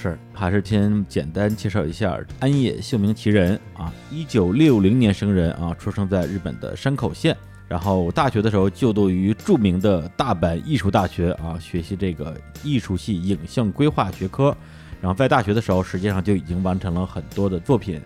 [0.00, 7.36] 是，还是先简单介绍一下安野秀明其人啊，一九六零年生人啊，出生在日本的山口县，
[7.68, 14.56] 然后大学的时候就读于著名的大阪艺术大学啊，学习这个艺术系影像规划学科，
[15.00, 18.00] 然后在大学的时候，实际上就已经完成了很多的作品。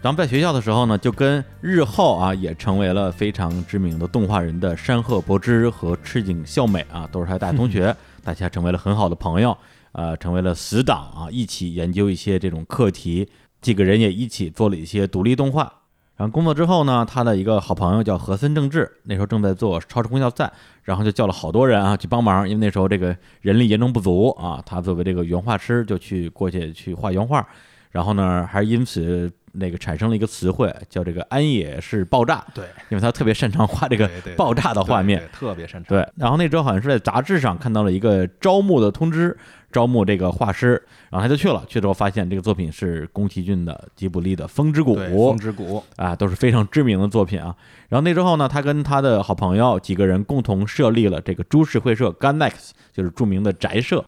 [0.00, 9.56] 然后在学校的时候呢，就跟日后啊也成为了非常知名的动画人的山贺博之和赤井孝美啊，都是他的大同学，大家成为了很好的朋友。
[9.92, 13.26] 呃，成为了死党啊，一起研究一些这种课题，
[13.60, 15.72] 几个人也一起做了一些独立动画。
[16.14, 20.52] 然后工作之后呢，他的一个好朋友叫和森正治，那时候正在做超时空要塞，
[20.84, 27.44] 然后就叫了好多人啊去帮忙，因为那时候这个人力严重不足啊，他作为这个原画师就去过去去画原画，
[27.90, 35.88] 然后呢，还因此那个产生了一个词汇叫这个安野是爆炸，对，因为他特别擅长画这个爆炸的画面，对特别擅长。
[35.88, 39.36] 对，然后那周好像是在杂志上看到了一个招募的通知，
[39.70, 41.62] 招募这个画师，然后他就去了。
[41.68, 44.96] 去之后发现这个作品是宫崎骏的吉卜力的《风之谷》，
[45.28, 47.54] 风之谷，啊，都是非常知名的作品啊。
[47.88, 54.04] 然后那之后呢，他跟他的好朋友几个人共同设立了这个株式会社 Ganex，就是著名的宅社。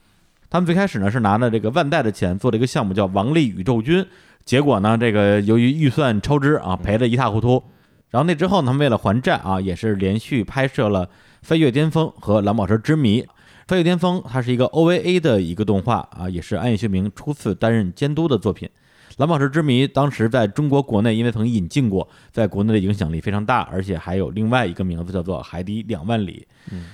[0.48, 4.02] 他们最开始呢是拿了这个万代的钱做了一个项目叫《王力宇宙军》，
[4.44, 7.62] 结果呢，这个由于预算超支啊，赔得一塌糊涂。
[8.10, 11.06] 然后那之后呢，他们为了还债啊，也是连续拍摄了
[11.42, 13.22] 《飞跃巅峰》和《蓝宝石之谜》。
[13.68, 18.68] 《飞跃巅峰》它是一个 OVA 的一个动画啊，也是安野秀明初次担任监督的作品。
[19.16, 26.46] 《蓝宝石之谜》当时在中国国内因为曾引进过，在国内的影响力非常大，而且还有另外一个名字叫做《海底两万里》。
[26.72, 26.86] 嗯，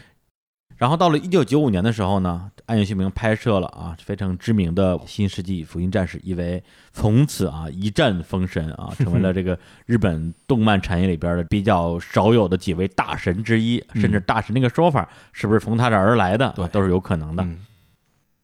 [0.76, 6.62] 然后到了一九九五年的时候呢，安野秀明拍摄了啊非常知名的《新世纪福音战士》EVA，
[6.92, 17.42] 从此啊一战封神啊， 成为了这个日本动漫产业里边的比较少有的几位大神之一，甚至大神那个说法是不是从他这儿而来的，都是有可能的。
[17.42, 17.58] 嗯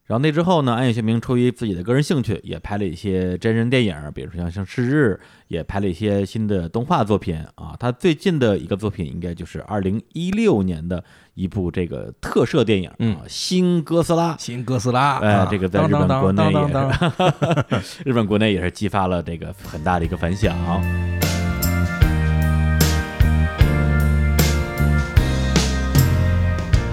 [0.05, 7.73] 然后那之后呢，安野秀明出于自己的个人兴趣，也拍了一些真人电影，比如说像像《赤日》，也拍了一些新的动画作品啊。
[7.79, 11.01] 他最近的一个作品应该就是二零一六年的
[11.35, 14.33] 一部这个特摄电影啊，嗯新哥斯拉》。
[14.37, 16.67] 新哥斯拉，哎啊这个在日本国内也
[17.81, 20.53] 是 日本国内也是激发了这个很大的一个反响。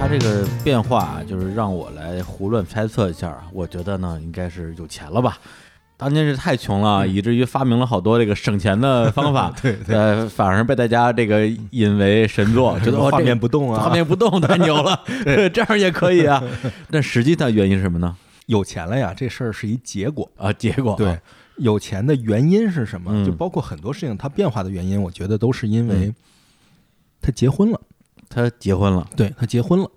[0.00, 5.38] 他这个变化啊就是让我来胡乱猜测一下啊，我觉得呢应该是有钱了吧。
[5.98, 14.98] 当年是太穷了，以至于发明了好多这个省钱的方法， 对对呃，反而被大家这个引为神作， 觉得哇画这面不动啊，画面不动 太牛了，
[15.52, 16.42] 这样也可以啊。
[16.90, 18.16] 但实际的原因是什么呢？
[18.46, 20.26] 有钱了呀，这事儿是一结果。
[20.38, 21.20] 啊，结果啊对，
[21.58, 23.10] 有钱的原因是什么？
[23.12, 26.14] 嗯就包括很多事情它变化的原因，我觉得都是因为嗯
[27.20, 27.78] 他结婚了。
[28.30, 29.90] 他结婚了，对他结婚了，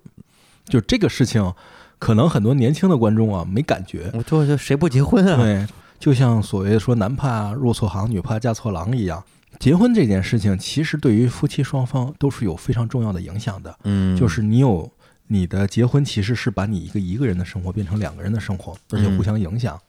[0.66, 1.54] 就这个事情，
[1.98, 4.10] 可能很多年轻的观众啊没感觉。
[4.12, 5.36] 我就就谁不结婚啊？
[5.36, 5.66] 对，
[5.98, 9.24] 就像所谓说男怕入错行，女怕嫁错郎一样。
[9.60, 13.78] 结婚这件事情，其实对于夫妻双方都是有非常重要的影响的。
[13.84, 14.90] 嗯，就是你有
[15.28, 19.80] 你的结婚，其实是把你一个一个人的生活变成两个人的生活，而且互相影响。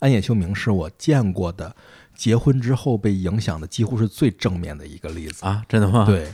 [0.00, 1.74] 安野秀明是我见过的
[2.16, 5.46] 结婚之后被影响的几乎是最正面的一个例子。
[5.46, 6.04] 啊，真的吗？
[6.04, 6.28] 对，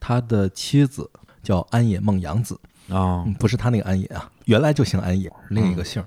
[0.00, 1.10] 他的妻子
[1.42, 2.54] 叫安野梦洋子，
[2.88, 6.04] 啊嗯，不是他那个安野啊，原来就姓安野，另一个姓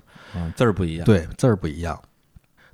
[0.56, 2.00] 字儿不一样。，对，字儿不一样。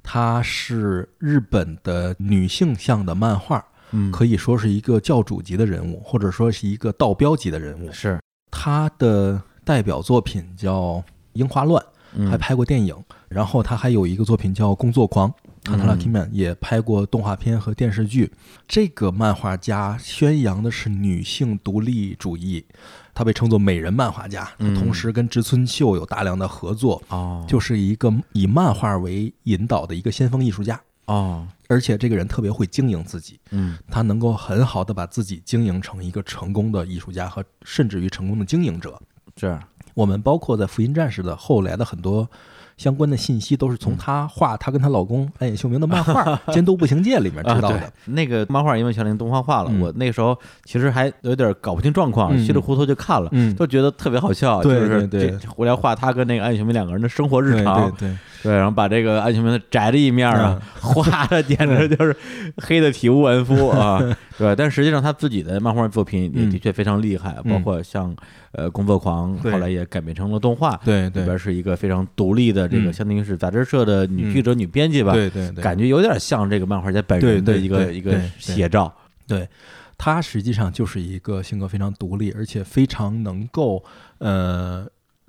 [0.02, 7.92] 她是日本的女性向的漫画，嗯，可以说是一个教主级的人物，或者说是一个道标级的人物。
[7.92, 8.18] 是，
[8.50, 10.92] 她的代表作品叫
[11.34, 11.82] 《樱花乱》，
[12.14, 12.96] 嗯还拍过电影。
[13.28, 15.28] 然后她还有一个作品叫《工作狂》。
[15.68, 18.32] 卡特拉嗯基曼也拍过动画片和电视剧。
[18.66, 22.64] 这个漫画家宣扬的是女性独立主义，
[23.12, 24.48] 他被称作美人漫画家。
[24.58, 30.80] 同时跟植村秀有大量的合作，哦，就是一个以漫画为引导的一个先锋艺术家。
[31.04, 39.00] 哦，而且这个人特别会经营自己，嗯他能够很好的把自己经营成一个成功的艺术家和甚至于成功的经营者。
[39.36, 39.58] 是，
[39.94, 42.28] 我们包括在《福音战士》的后来的很多
[42.78, 46.24] 相关的信息，都是从她画她跟她老公安野秀明的漫画
[46.54, 47.78] 《监督步行街》里面知道啊的。
[47.78, 48.14] 对。
[48.14, 49.80] 那个漫画因为全林动画化了，嗯。
[49.80, 52.46] 我那个时候其实还有点搞不清状况，嗯。
[52.46, 53.54] 稀里糊涂就看了，嗯。
[53.56, 62.14] 就觉得特别好笑，对就是对回来画他跟那个安秀明两个人的生活日常，对对对，然后把这个安秀明的宅的一面啊， 画的简直就是
[62.58, 63.98] 黑的体无完肤 啊，
[64.36, 66.50] 对，但实际上他自己的漫画作品也嗯。
[66.50, 67.52] 的确非常厉害，嗯。
[67.52, 68.14] 包括像
[68.52, 72.92] 呃工作狂，后来也改编成了动画，对对里边是一个非常独立的这个，嗯。
[72.92, 78.30] 相当于是杂志社的女记者、女编辑吧，对对对，感觉有点像这个漫画家本人的一个对一个对对。
[78.38, 78.92] 写照。
[79.26, 79.46] 对，
[79.98, 83.84] 他实际上就是一个性格非常独立，而且非常能够
[84.18, 84.86] 呃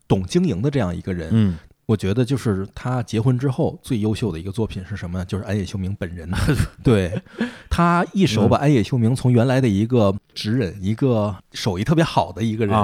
[0.08, 1.28] 懂经营的这样一个人。
[1.32, 1.58] 嗯，
[1.90, 5.26] 我觉得就是他结婚之后最优秀的一个作品是什么呢？
[5.26, 6.30] 就是安野秀明本人。
[6.84, 7.20] 对
[7.68, 12.76] 他一手把安野秀明从原来的一个直人、一个手艺特别好的一个人，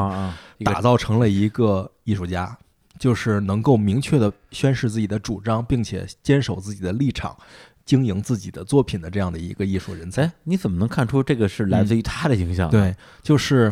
[0.63, 2.57] 打造成了一个艺术家，
[2.97, 7.37] 就是能够明确的宣示自己的主张，并且坚守自己的立场，
[7.85, 10.23] 经营自己的作品的这样的一个艺术人才。
[10.23, 13.71] 哎，你怎么能看出这个是来自于他的影响？，对，就是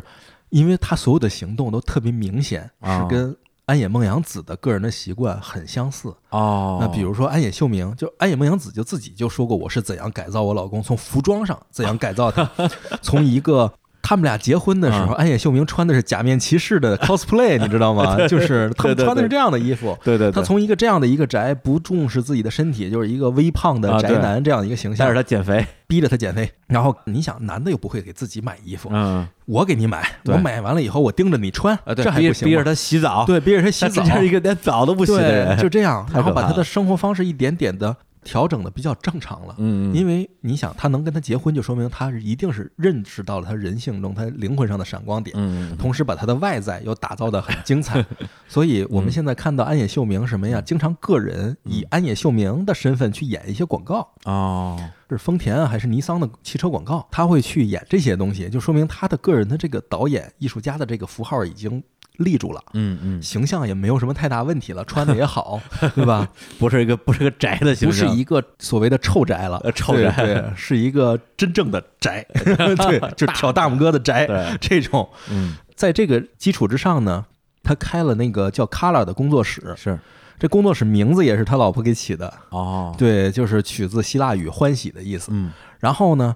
[0.50, 6.14] 因为他所有的行动都特别明显，啊是跟安野梦洋子的个人的习惯很相似。
[6.30, 12.50] 哦，那比如说安野秀明，就安野梦洋子就自己就说过，我是怎样改造我老公，从服装上怎样改造他，
[13.02, 13.74] 从一个。
[14.04, 15.16] 他们俩结婚的时候，啊。
[15.18, 18.28] 安野秀明穿的是假面骑士的 cosplay，你知道吗？
[18.28, 19.98] 就是他们穿的是这样的衣服。
[20.04, 26.52] 对对对，他从一个这样的一个宅，不重视自己的身体，就是一个微胖的宅男这样的一个形象但是，他减肥，逼着他减肥。
[26.68, 29.26] 然后你想，男的又不会给自己买衣服，嗯。
[29.46, 32.46] 我给你买，我买完了以后我盯着你穿，这还不行？
[32.46, 39.56] 逼逼着他洗澡，，对，逼着他洗澡， 这是一个连澡都不洗的对，人，就这样，然后把他的生活方式一点点的调整的比较正常了。
[39.60, 45.36] 嗯，嗯，因为你想，他能跟他结婚，就说明他一定是认识到了他人性中他灵魂上的闪光点，
[45.78, 48.04] 同时把他的外在又打造的很精彩。
[48.48, 50.62] 所以我们现在看到安野秀明什么呀？
[50.62, 61.84] 经常个人以安野秀明的身份去演一些广告，哦，是丰田啊还是尼桑的汽车广告，他会去演这些东西，就说明他的个人的这个导演艺术家的这个符号已经
[62.18, 62.62] 立住了。
[62.74, 65.60] 嗯嗯，形象也没有什么太大问题了，穿的也好，
[65.96, 66.28] 对吧？
[66.60, 69.60] 不是一个不是个宅的形象，不是一个所谓的臭宅了。
[69.64, 70.12] 呃，臭宅。
[70.18, 74.58] 对对，是一个真正的宅， 对， 就是挑大拇哥的宅，对。
[74.60, 75.10] 这种。
[75.32, 75.56] 嗯。
[75.76, 77.26] 在这个基础之上呢，
[77.64, 80.00] 他开了那个叫 Color 的工作室，是。
[80.40, 85.30] 这工作室名字也是他老婆给起的，哦，对，就是取自希腊语“欢喜”的意思。
[85.32, 85.52] 嗯。
[85.80, 86.36] 然后呢，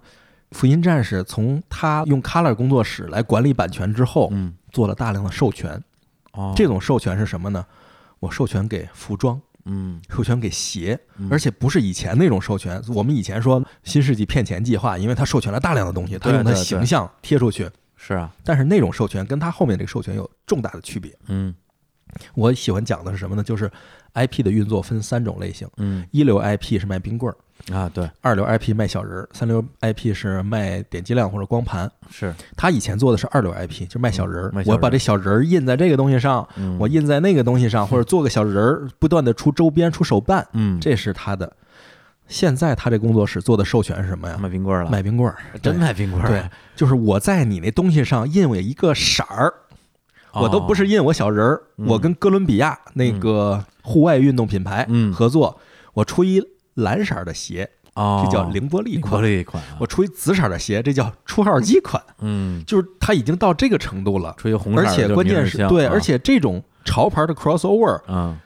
[0.51, 5.83] 福音战士从他用 Color 工作室来管理版权之后，嗯做了大量的授权。
[6.33, 7.65] 哦，这种授权是什么呢？
[8.19, 12.79] 我授权给服装，嗯授权给鞋，嗯而且不是以前那种授权。
[12.89, 17.67] 我们以前说新世纪骗钱计划，因为他授权了大量的东西，他用他对对对形象贴出去。
[17.95, 21.17] 是啊，但是那种授权跟他后面这个授权有重大的区别。
[21.25, 21.55] 嗯
[22.35, 23.43] 我喜欢讲的是什么呢？
[23.43, 23.71] 就是
[24.17, 27.37] IP 的运作分三种类型：嗯一流 IP 是卖冰棍儿，
[27.75, 31.89] 啊，对，二流 IP 卖小人儿，三流 IP 是卖点击量或者光盘。
[32.09, 41.51] 是他以前做的是二流 IP，就卖小人儿我把这小人儿印在这个东西上，嗯我印在那个东西上，或者做个小人儿，不断的出周边、出手办，嗯，这是他的。
[42.27, 44.37] 现在他这工作室做的授权是什么呀？
[44.37, 46.43] 卖冰棍儿了，卖冰棍儿，真卖冰棍儿，对，
[46.75, 49.53] 就是我在你那东西上印我一个色儿，
[50.41, 55.59] 我都不是印我小人儿，我跟哥伦比亚那个户外运动品牌嗯合作，
[55.93, 56.41] 我出一
[56.75, 62.01] 蓝色儿的鞋，哦，这叫凌波丽凌波款；丽款啊，我出一紫色儿的鞋，这叫出号机款。
[62.19, 68.37] 嗯，就是它已经到这个程度了，吹红色而且关键是对，啊而且这种潮牌的 crossover 嗯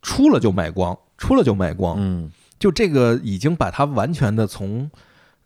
[0.00, 4.90] 出了就卖光，出了就卖光，嗯就这个已经把它完全的从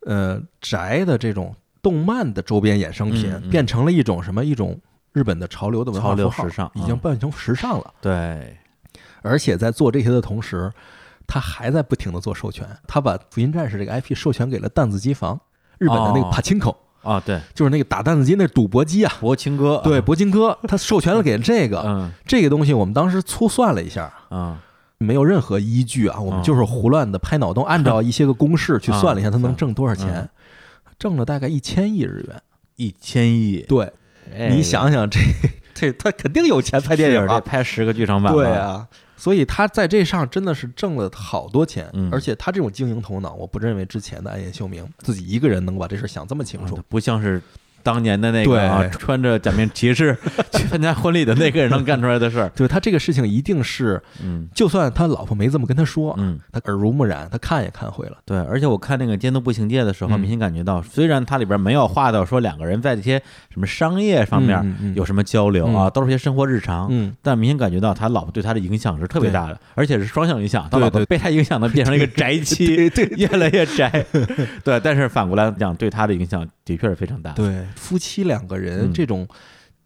[0.01, 4.79] 呃宅的这种动漫的周边衍生品嗯嗯变成了一种什么一种
[5.17, 6.99] 日本的潮流的文化潮流符号时尚已经嗯。
[6.99, 7.91] 变成时尚了。
[7.99, 8.55] 对，
[9.23, 10.71] 而且在做这些的同时，
[11.25, 15.39] 他还在不停的做授权，他把《福音战士》这个 IP 授权给了弹子机房，
[15.79, 16.29] 日本的那个哦。
[16.31, 19.11] 帕青口，啊对，就是那个打弹子机那赌博机啊。
[19.19, 22.11] 博青哥，对，啊铂金哥，他授权了给这个，嗯。
[22.27, 24.61] 这个东西我们当时粗算了一下，啊
[24.99, 29.31] 没有任何依据啊，我们嗯就是胡乱的拍脑洞，按照一些个公式去算了一下，嗯。
[29.31, 30.21] 他能挣多少钱。
[30.21, 30.29] 嗯，
[30.99, 32.41] 挣了大概一千亿日元。
[32.79, 33.91] 一千亿，对，
[34.35, 35.19] 哎你想想这
[35.73, 46.83] 这他肯定有钱拍电影啊，拍十个剧场版了，对啊，所以他在这上真的是挣了好多钱嗯，而且他这种经营头脑，我不认为之前的暗夜秀明自己一个人能把这事想这么清楚嗯。
[46.89, 47.41] 不像是
[47.87, 50.13] 当年的那个啊，穿着假面骑士
[50.51, 52.51] 去参加婚礼的那个人能干出来的事儿。
[52.53, 54.49] 对他这个事情一定是，嗯。
[54.53, 58.17] 就算他老婆没这么跟他说，嗯，他耳濡目染，他看也看会了。
[58.25, 60.19] 对，而且我看那个《监督步行街》的时候，嗯。
[60.19, 63.17] 明显感觉到，虽然它里边没有画到说两个人在这些
[63.49, 70.63] 什么商业方面有什么交流啊，嗯都是些生活日常，嗯，但明显感觉到他老婆对他的影响是特别大的，而且是双向影响。
[70.63, 73.05] 他对老婆对被他影响的变成了一个宅妻， 对对。
[73.17, 74.05] 越来越宅。
[74.63, 78.93] 对，但是反过来讲，对他的影响的确是非常大。，对，夫妻两个人嗯。
[78.93, 79.27] 这种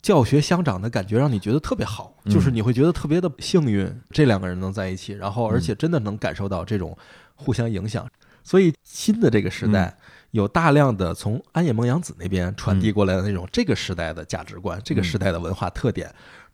[0.01, 5.61] 教学相长的感觉，让你觉得特别好，嗯就是你会觉得特别的幸运，这两个人能在一起，然后而嗯。
[5.61, 6.97] 且真的能感受到这种
[7.35, 8.09] 互相影响。
[8.43, 9.71] 所以新的这个时嗯。
[9.71, 9.95] 代，
[10.31, 16.13] 有大量的从安野梦洋子那边传递过来的那种这个时代的价值观，这个时代的文化特点。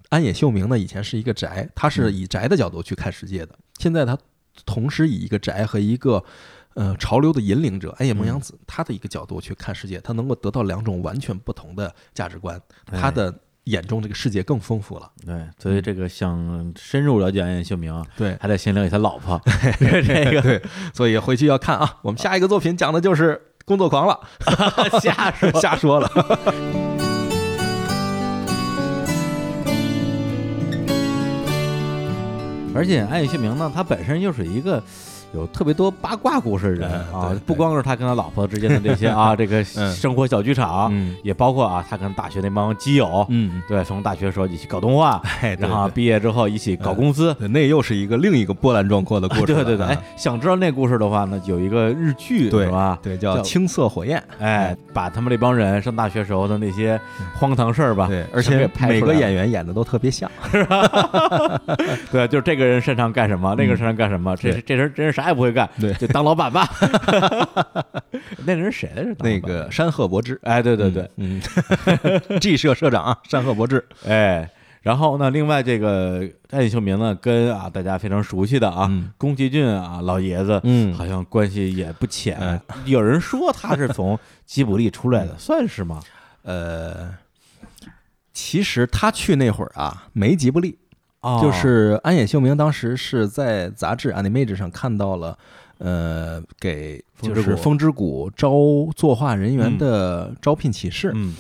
[0.10, 4.18] 安野秀明呢，以前是一个宅，他是以宅的角度去看世界的，现在他
[4.66, 6.24] 同时以一个宅和一个
[6.78, 12.56] 呃潮流的引领者安野梦洋子他的一个角度去看世界，他能够得到两种完全不同的价值观，
[12.92, 15.12] 哎他的眼中这个世界更丰富了。
[15.26, 19.42] 对，所以这个想深入了解安野秀明，对还得先了解他老婆。
[19.80, 20.62] 这个 对，
[20.94, 21.98] 所以回去要看啊。
[22.04, 24.20] 我们下一个作品讲的就是工作狂了，
[25.02, 26.08] 瞎说 瞎说了。
[32.76, 34.84] 而且安野秀明呢，他本身又是一个
[35.38, 47.34] 有特别多八卦故事的人啊不光是他跟他老婆之间的这些啊， 这个嗯生活小剧场，嗯也包括啊，他跟大学那帮基友，嗯，对，从大学时候一起搞动画，哎，然后毕业之后一起搞公司。
[47.36, 49.64] 对那又是一个另一个波澜壮阔的故事了。
[49.64, 52.98] 对对对，啊哎，想知道那故事的话呢，有一个日剧对是吧？
[53.04, 54.18] 对，叫叫《青色火焰》。
[54.40, 57.00] 哎，把他们这帮人上大学时候的那些
[57.36, 60.30] 荒唐事儿吧，对，而且每个演员演的都特别像。
[62.12, 66.70] 对，就是这个人擅长干什么，那个人擅长干什么，这这人真是啥也不会干，对就当老板吧。
[68.46, 69.16] 那人谁来着？
[69.20, 71.42] 那个山鹤博之，哎，对对对，嗯，
[72.42, 73.84] G 社社长啊，山鹤博之。
[74.06, 74.50] 哎，
[74.82, 82.60] 然后呢，另外这个安野秀明呢，跟啊大家非常熟悉的啊嗯宫崎骏啊老爷子，嗯好像关系也不浅哎。
[82.86, 86.02] 有人说他是从 吉卜力出来嗯的，算是吗？
[86.44, 87.14] 呃，
[88.32, 90.78] 其实他去那会儿啊，没吉卜力，
[91.28, 91.40] 哦。
[91.42, 95.38] 就是安野秀明当时是在杂志《Animage》上看到了
[95.80, 98.52] 呃，给就是风之谷招
[98.96, 101.12] 作画人员的招聘启事。
[101.14, 101.36] 嗯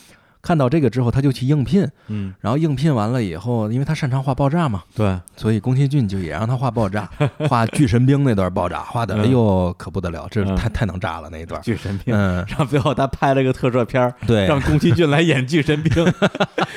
[0.47, 7.09] 看到这个之后，他就去应聘，嗯，然后应聘完了以后，因为他擅长画爆炸嘛，对，所以宫崎骏就也让他画爆炸，
[7.49, 9.19] 画巨神兵那段爆炸，画的嗯。
[9.23, 10.55] 哎呦可不得了，这嗯。
[10.55, 11.61] 太太能炸了那一段。
[11.61, 12.15] 巨神兵。
[12.15, 16.05] 嗯，然后最后他拍了个特摄片儿，对，让宫崎骏来演巨神兵，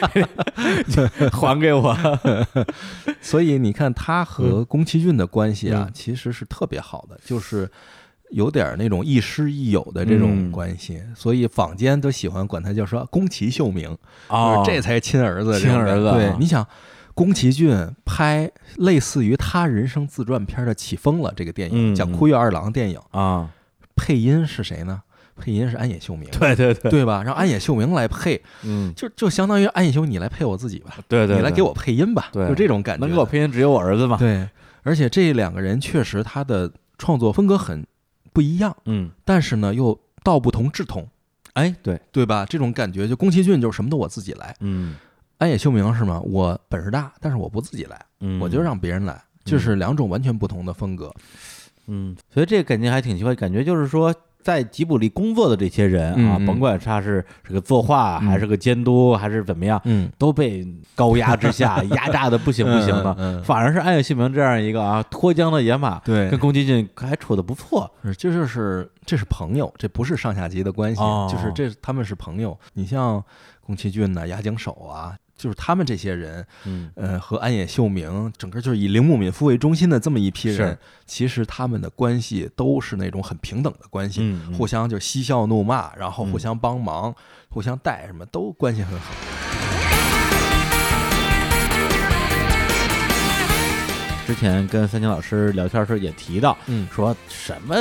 [1.30, 1.96] 还给我。
[3.20, 5.92] 所以你看他和宫崎骏的关系啊，嗯。
[5.94, 7.70] 其实是特别好的，就是
[8.30, 13.96] 有点那种亦师亦友的这种嗯关系，所以坊间都喜欢管他叫说宫崎秀明，
[14.28, 16.66] 哦就是这才是亲儿子，亲儿子啊对，你想。
[17.12, 17.76] 宫崎骏
[18.06, 23.50] 拍类似于他人生自传片的《起风了》这个电影，嗯讲枯月二郎电影，啊，
[23.94, 25.02] 配音是谁呢？
[25.36, 27.22] 配音是安野秀明， 对对对，对吧？
[27.22, 33.00] 让安野秀明来配，嗯，就就相当于安野秀明，你来配我自己吧，对对，对你来给我配音吧，对就这种感觉。
[33.04, 34.16] 能给我配音只有我儿子嘛。
[34.16, 34.48] 对，
[34.82, 37.84] 而且这两个人确实他的创作风格很
[38.32, 41.08] 不一样，嗯，但是呢又道不同志同，
[41.54, 42.44] 哎，对，对吧？
[42.44, 44.96] 这种感觉，就宫崎骏就是什么都我自己来，嗯。
[45.38, 46.20] 安野秀明是吗？
[46.20, 51.10] 我本事大，但是我不自己来，嗯，我就让别人来，就是两种完全不同的风格。
[51.86, 63.42] 嗯，所以这个感觉还挺奇怪，感觉就是说，在吉卜力工作的这些人啊，甭管他是这个作画，嗯还是个监督，还是怎么样，嗯，都被高压之下 压榨的不行不行的。
[63.42, 67.90] 反而是安野秀明这样一个啊脱缰的野马，对跟宫崎骏还处的不错。
[68.18, 72.58] 这就是这是朋友，这不是上下级的关系，哦就是这他们是朋友。
[72.74, 73.22] 你像
[73.64, 76.90] 宫崎骏呐、押井守啊，就是他们这些人，嗯。
[76.94, 84.54] 呃，和安野秀明，整个就是以铃木敏夫为中心的这么一批人，其实他们的关系都是那种很平等的关系，嗯嗯。
[84.54, 86.30] 互相就嬉笑怒骂，然后嗯。
[86.30, 87.14] 互相帮忙，
[87.48, 89.39] 互相带，什么都关系很好。
[94.32, 97.74] 之前跟三清老师聊天的时候也提到，嗯说什么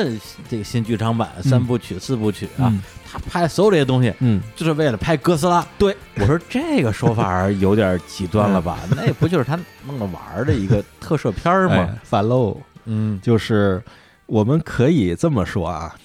[0.50, 2.82] 这个新剧场版三部曲、四部曲啊，嗯
[3.12, 5.64] 他拍所有这些东西嗯，就是为了拍哥斯拉。
[5.78, 8.80] 对，我说这个说法有点极端了吧？
[8.98, 11.76] 那不就是他弄着玩儿的一个特摄片儿吗？
[11.76, 13.80] 哎，反喽，嗯就是
[14.26, 15.96] 我们可以这么说啊，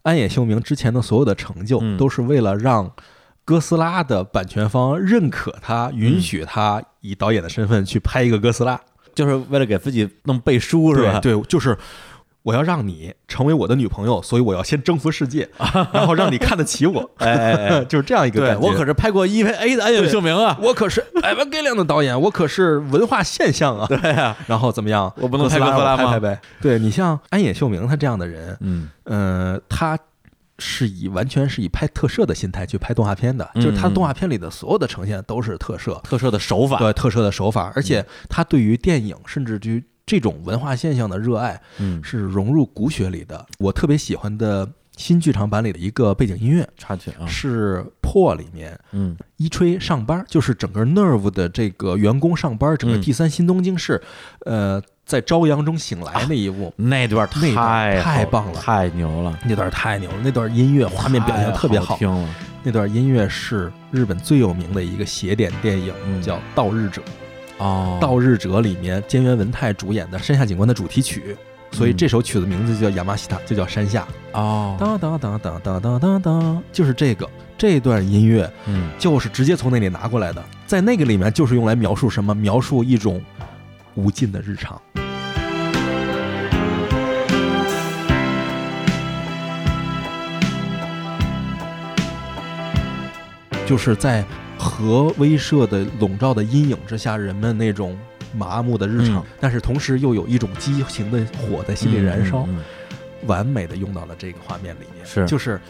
[0.00, 2.90] 安野秀明之前的所有的成就嗯都是为了让。
[3.42, 8.80] 哥斯拉的版权方认可他，允许他以导演的身份去拍一个哥斯拉，
[9.20, 11.20] 就是为了给自己弄背书是吧？
[11.20, 11.76] 对，对，就是
[12.42, 15.46] 我要让你成为我的女朋友，所以我要先征服世界，
[15.92, 18.66] 然后让你看得起我， 哎哎哎， 就是这样一个对感觉。
[18.66, 23.84] 我可是拍过 EVA 的安野秀明啊，我可是艾文盖亮的导演，我可是文化现象啊。
[23.88, 25.12] 对呀，然后怎么样？
[25.20, 26.40] 我不能拍哥斯拉吗拍拍呗。
[26.62, 29.98] 对你像安野秀明他这样的人，嗯呃，他
[30.60, 43.46] 是以完全是以拍特摄的心态去拍动画片的，嗯就是他动画片里的所有的呈现都是特摄，特摄的手法，对特摄的手法，而且他对于电影甚至于这种文化现象的热爱嗯，是融入骨血里的。
[43.58, 44.68] 我特别喜欢的
[45.00, 49.16] 新剧场版里的一个背景音乐插曲啊，是《破》里面嗯。
[49.38, 53.00] 一吹上班，就是整个 Nerve 的这个员工上班，整个嗯。
[53.00, 54.00] 第三新东京市，
[54.44, 56.72] 呃，在朝阳中醒来那一幕。
[56.76, 58.60] 那段那段太太棒了。
[58.60, 61.94] 太牛了，那段太牛了，那段音乐画面表现特别好。
[61.94, 62.28] 太听了，
[62.62, 66.20] 那段音乐是日本最有名的一个邪典电影，嗯。
[66.20, 67.00] 叫《盗日者》。
[67.56, 71.36] 哦《盗日者》里面菅原文太主演的《山下警官》的主题曲，
[71.72, 74.06] 所以嗯这首曲子名字就叫亚麻西塔，就叫山下。
[74.32, 82.34] 哦，当当当当当当当当，就是这个这段音乐嗯就是直接从那里拿过来的，在那个里面就是用来描述什么？
[82.34, 83.22] 描述一种
[83.94, 84.80] 无尽的日常。
[93.66, 94.24] 就是在
[94.58, 97.96] 核威慑的笼罩的阴影之下，人们那种
[98.34, 102.44] 麻木的日常，嗯但是同时又有一种激情的火在心里燃烧。
[102.48, 102.64] 嗯嗯嗯
[103.26, 105.60] 完美的用到了这个画面里面，是就是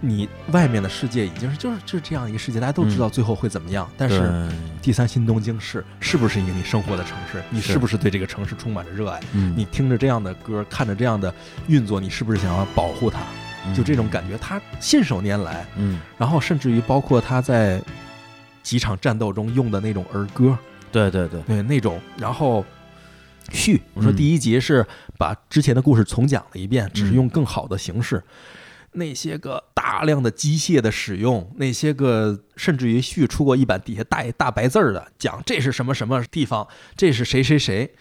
[0.00, 4.48] 你外面的世界已经是就是就是这样一个世界，大家都知道最后会怎么样，但是
[4.80, 7.42] 第三新东京市是不是一个你生活的城市？
[7.50, 9.20] 你是是不是对这个城市充满着热爱？
[9.32, 11.34] 嗯你听着这样的歌，看着这样的
[11.66, 13.18] 运作，你是不是想要保护它？
[13.74, 17.82] 就这种感觉，他信手拈来，嗯，然后甚至于包括他在
[18.62, 20.56] 几场战斗中用的那种儿歌，
[20.94, 22.64] 对对对，对那种，然后
[23.50, 24.16] 续，我说嗯。
[24.16, 24.86] 第一集是
[25.18, 28.22] 把之前的故事重讲了一遍，只是嗯用更好的形式。
[28.92, 37.92] 那些个大量的机械的使用，那些个甚至于续出过一版底下大大白字儿的讲这是什么什么地方，这是谁谁谁，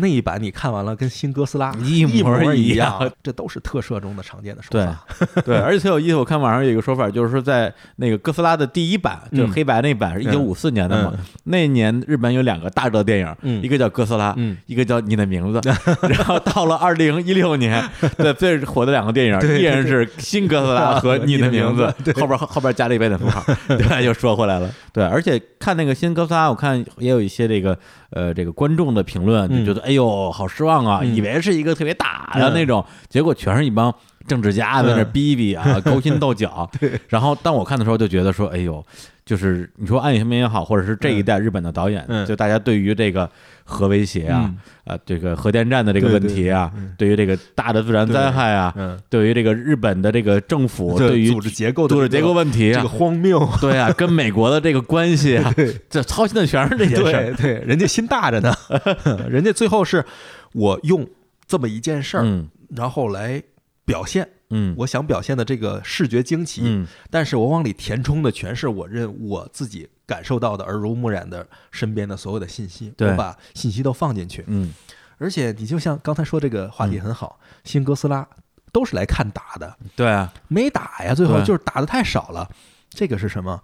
[0.00, 5.04] 那一版你看完了，跟新哥斯拉一一模一一样这都是特摄中的常见的手法。
[5.44, 6.14] 对，而且特有意思。
[6.14, 11.12] 我看网上有一个说法，就是说在那个哥斯拉的第一版，就是嗯黑白那版是一九五四年的嘛，
[11.44, 15.60] 那年日本有两个大热电影，嗯一个叫哥斯拉，嗯一个叫你的名字。
[16.08, 17.84] 然后到了二零一六年，
[18.16, 21.84] 对最火的两个电影 依然是新哥斯拉和你的名字
[22.14, 24.70] 后边后边加了一标点符号，对，又说回来了。
[24.92, 27.76] 对，而且看那个新哥斯拉，我看也有一些这个
[28.10, 33.94] 呃这个观众的评论，就觉得哎呦好失望啊，嗯以为是一个特别大的那种，结果全是一帮。
[34.28, 36.70] 政治家在那逼逼啊， 勾心斗角。
[36.78, 36.92] 对。
[37.08, 38.84] 然后当我看的时候，就觉得说，哎呦，
[39.24, 42.24] 就是你说安野秀明也好，或者是这一代日本的导演，嗯。
[42.26, 43.28] 就大家对于这个
[43.64, 44.52] 核威胁啊，
[44.84, 53.48] 啊，这个核电站的这个问题啊，对于这个大的自然灾害啊，嗯，对于这个日本的这个政府，对于组织结构的组织结构问题啊这个，荒谬。
[53.60, 55.52] 对啊， 跟美国的这个关系啊，
[55.90, 57.34] 这操心的全是这些事儿。
[57.34, 58.54] 对对，人家心大着呢，
[59.28, 60.04] 人家最后是
[60.52, 61.06] 我用
[61.46, 62.48] 这么一件事儿，嗯。
[62.76, 63.42] 然后来
[63.88, 74.44] 表现嗯，我想表现的这个视觉惊奇，嗯但是我往里填充的全是我认我自己感受到的耳濡目染的身边的所有的信息，对我把信息都放进去。
[74.46, 74.72] 嗯
[75.16, 78.28] 而且你就像刚才说这个话题很好，新哥斯拉
[78.70, 82.48] 都是来看打的，对啊，没打呀，最后就是打的太少了。
[82.90, 83.62] 这个是什么？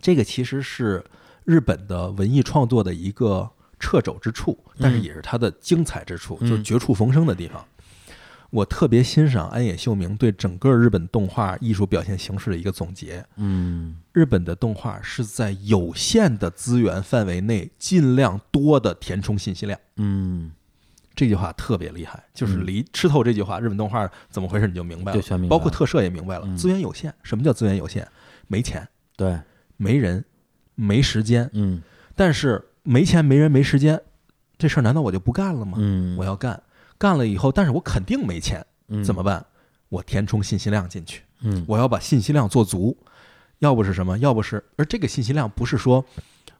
[0.00, 1.04] 这个其实是
[1.44, 3.48] 日本的文艺创作的一个
[3.78, 7.64] 掣肘之处，但是也是它的精彩之处，嗯就是绝处逢生的地方。
[8.52, 13.24] 我特别欣赏安野秀明对整个日本动画艺术表现形式的一个总结。
[13.36, 19.80] 嗯日本的动画是在有限的资源范围内，尽量多的填充信息量。
[19.96, 20.52] 嗯，
[21.14, 27.12] 这句话特别厉害，就是嗯离吃透这句话，日本动画怎么回事你就明白了，就全明白了包括特摄也明白了，嗯资源有限。
[27.22, 28.06] 什么叫资源有限？
[28.48, 29.40] 没钱、对，
[29.78, 30.22] 没人、
[30.74, 31.48] 没时间。
[31.54, 31.80] 嗯
[32.14, 33.98] 但是没钱、没人、没时间，
[34.58, 35.78] 这事儿难道我就不干了吗？
[35.80, 36.62] 嗯，我要干，
[37.02, 39.44] 干了以后，但是我肯定没钱，嗯怎么办？
[39.88, 42.96] 我填充信息量进去，嗯我要把信息量做足。
[43.58, 44.16] 要不是什么？
[44.18, 46.04] 要不是，而这个信息量不是说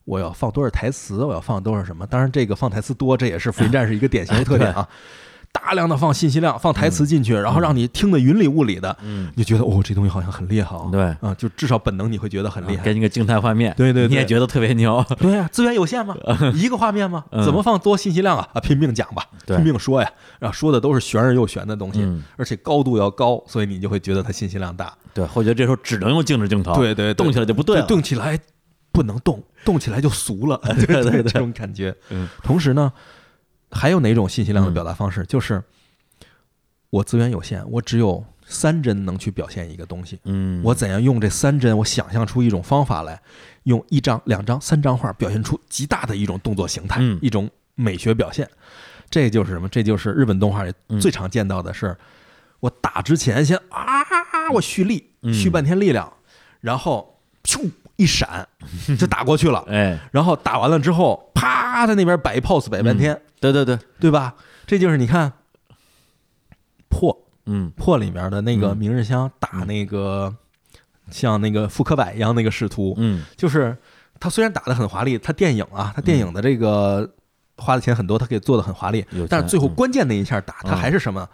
[0.04, 2.04] 我要放多少台词，我要放多少什么？
[2.08, 4.88] 当然，这个放台词多，这也是《福音战士》一个典型的特点啊。
[5.52, 10.88] 大量的放信息量，放台词进去，然后让你听得云里雾里的，嗯，你就觉得哦，这东西好像很厉害啊。
[10.90, 12.82] 对，啊，就至少本能你会觉得很厉害。
[12.82, 15.04] 给你个静态画面，对对对你也觉得特别牛。
[15.18, 16.16] 对呀、资源有限吗？
[16.54, 17.24] 一个画面吗？
[17.30, 18.48] 嗯怎么放多信息量啊？
[18.54, 20.10] 啊，拼命讲吧，拼命说呀，
[20.40, 24.92] 然后说的都是玄而又玄的东西，嗯而且高度要高，所以你就会觉得它信息量大。
[25.14, 27.86] 对，会觉得这时候只能用静止镜头，对对对动起来就不对了。
[27.86, 28.38] 动起来
[28.90, 31.94] 不能动，动起来就俗了， 对对对 这种感觉。
[32.10, 32.90] 嗯，同时呢，
[33.72, 35.24] 还有哪种信息量的表达方式？
[35.26, 35.62] 就是
[36.90, 40.20] 我资源有限，我只有三帧能去表现一个东西。
[40.24, 43.20] 嗯，我怎样用这三帧，我想象出一种方法来，
[43.64, 48.48] 用一张、两张、三张画表现出极大的一种动作形态，嗯一种美学表现。
[49.08, 49.68] 这就是什么？
[49.68, 51.96] 这就是日本动画里嗯最常见到的是，
[52.60, 54.04] 我打之前先啊，
[54.52, 56.12] 我蓄力，嗯蓄半天力量，
[56.60, 58.46] 然后咻一闪
[58.98, 64.34] 就打过去了，哎，然后打完了之后，啪在那边摆一 pose 摆半天，对对对，对吧？
[64.66, 65.32] 这就是你看
[66.88, 67.16] 破
[67.46, 67.70] 嗯。
[67.76, 68.76] 破里面的那个嗯。
[68.76, 70.34] 明日香打那个
[71.10, 73.24] 像那个复刻版一样那个使徒，嗯。
[73.36, 73.76] 就是
[74.20, 77.08] 他虽然打的很华丽，他电影啊，他电影的这个
[77.56, 79.74] 花的钱很多，他可以做的很华丽，但是最后嗯。
[79.74, 81.28] 关键那一下打，他嗯还是什么？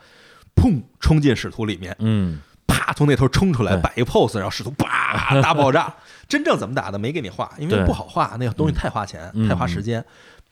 [0.57, 2.41] 砰，冲进使徒里面，嗯。
[2.67, 5.95] 啪从那头冲出来，摆一 pose，然后使徒啪大爆炸。
[6.29, 10.05] 真正怎么打的没给你画，因为不好画，那个东西太花钱，嗯太花时间，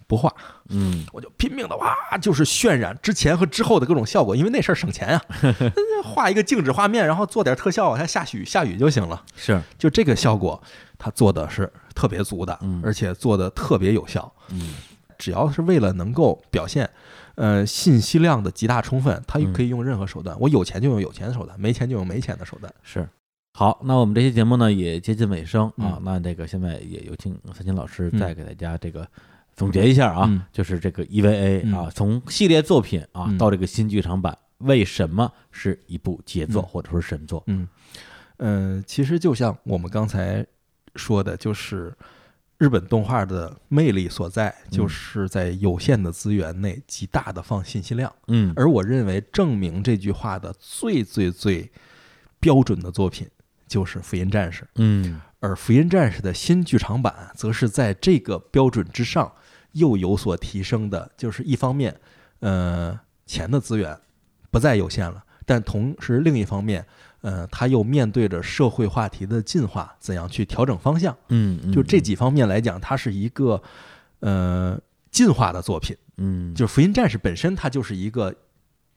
[0.06, 0.32] 不画。
[0.70, 5.22] 嗯我就拼命的哇，就是渲染之前和之后的各种效果，因为那事儿省钱呀、
[6.02, 9.22] 画一个静止画面，然后做点特效，往下雨下雨就行了。
[9.36, 10.60] 是，就这个效果，
[10.98, 14.32] 它做的是特别足的嗯，而且做的特别有效。
[14.50, 14.74] 嗯
[15.18, 16.90] 只要是为了能够表现，
[17.36, 20.36] 呃，信息量的极大充分，它嗯可以用任何手段。
[20.38, 22.70] 我有钱就用有钱的手段，没钱就用没钱的手段。
[22.82, 23.08] 是。
[23.58, 28.20] 好，那我们这期节目呢也接近尾声啊嗯，那这个现在也有请三清老师嗯。
[28.20, 29.08] 再给大家这个
[29.54, 31.72] 总结一下啊嗯，就是这个 EVA 嗯。
[31.72, 33.38] 啊，从系列作品啊嗯。
[33.38, 36.68] 到这个新剧场版，为什么是一部杰作嗯。
[36.68, 37.42] 或者说是神作？
[37.46, 37.66] 嗯，
[38.36, 40.44] 呃，其实就像我们刚才
[40.96, 41.96] 说的，就是
[42.58, 48.14] 日本动画的魅力所在，就是在有限的资源内极大的放信息量。
[48.26, 48.52] 嗯。
[48.54, 51.72] 而我认为证明这句话的最最最
[52.38, 53.26] 标准的作品
[53.66, 59.30] 就是《福音战士》，嗯而《福音战士》的新剧场版则是在这个标准之上
[59.72, 61.10] 又有所提升的。
[61.16, 61.94] 就是一方面，
[62.40, 63.96] 呃，钱的资源
[64.50, 66.84] 不再有限了，但同时另一方面，
[67.20, 71.16] 呃，他又面对着社会话题的进化，怎样去调整方向？
[71.28, 73.62] 嗯，嗯就这几方面来讲，它是一个
[74.20, 74.80] 呃
[75.10, 75.96] 进化的作品。
[76.16, 78.34] 嗯，就是《福音战士》本身，它就是一个，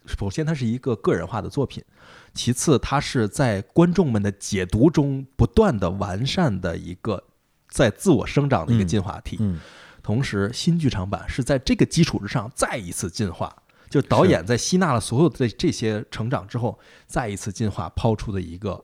[0.05, 1.83] 首先它是一个个人化的作品，
[2.33, 7.23] 其次它是在观众们的解读中不断的完善的一个
[7.69, 9.37] 在自我生长的一个进化体。
[9.39, 9.59] 嗯
[10.01, 13.55] 同时，新剧场版是在这个基础之上再一次进化，
[13.89, 18.83] 就导演在吸纳了所有的这些成长之后，再一次进化抛出的一个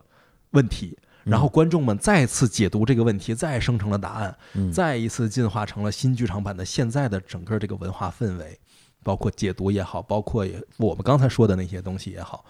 [0.51, 0.95] 问题。
[1.23, 8.59] 然后观众们再次解读这个问题，再生成了答案，嗯再一次进化成了新剧场版的现在的整个这个文化氛围，
[9.01, 12.45] 包括解读也好，包括也我们刚才说的那些东西也好，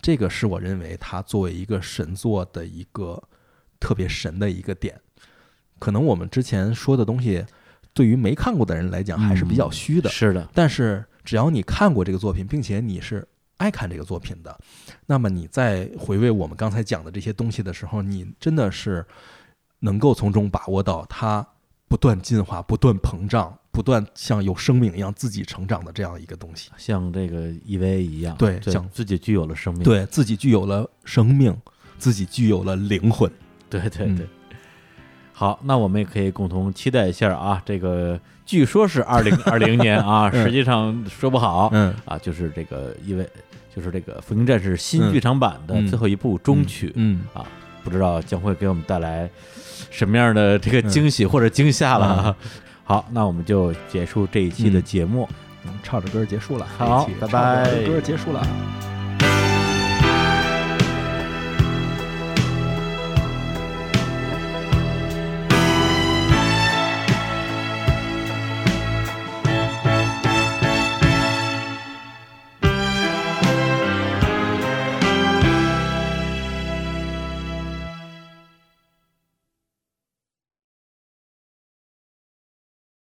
[0.00, 3.22] 这个是我认为它作为一个神作的一个
[3.80, 5.00] 特别神的一个点。
[5.78, 7.44] 可能我们之前说的东西，
[7.92, 13.26] 对于没看过的人来讲还是比较虚的，是的，但是只要你看过这个作品，并且你是
[13.58, 14.58] 爱看这个作品的，
[15.06, 19.04] 那么你在回味我们刚才讲的这些东西的时候，你真的是
[19.80, 21.46] 能够从中把握到它
[21.86, 26.68] 不断进化、不断膨胀、不断像有生命一样自己成长的这样一个东西。
[26.76, 31.56] 像这个 EVA 一样，对像自己具有了生命，对自己具有了生命，
[31.96, 33.30] 自己具有了灵魂。
[33.70, 34.26] 对对嗯对。
[35.32, 43.24] 好，那我们也可以共同期待一下啊，这个据说是二零 二零年啊，嗯实际上说不好，嗯啊，就是这个因为
[43.72, 47.46] 就是这个《福音战士》新嗯剧场版的嗯最后一部终曲，嗯，啊，
[47.84, 49.30] 不知道将会给我们带来
[49.88, 52.36] 什么样的这个惊喜或者惊吓了啊。
[52.88, 55.28] 好，那我们就结束这一期的嗯节目。
[55.66, 56.66] 嗯唱着歌结束了。
[56.78, 58.40] 好拜拜唱着歌结束了。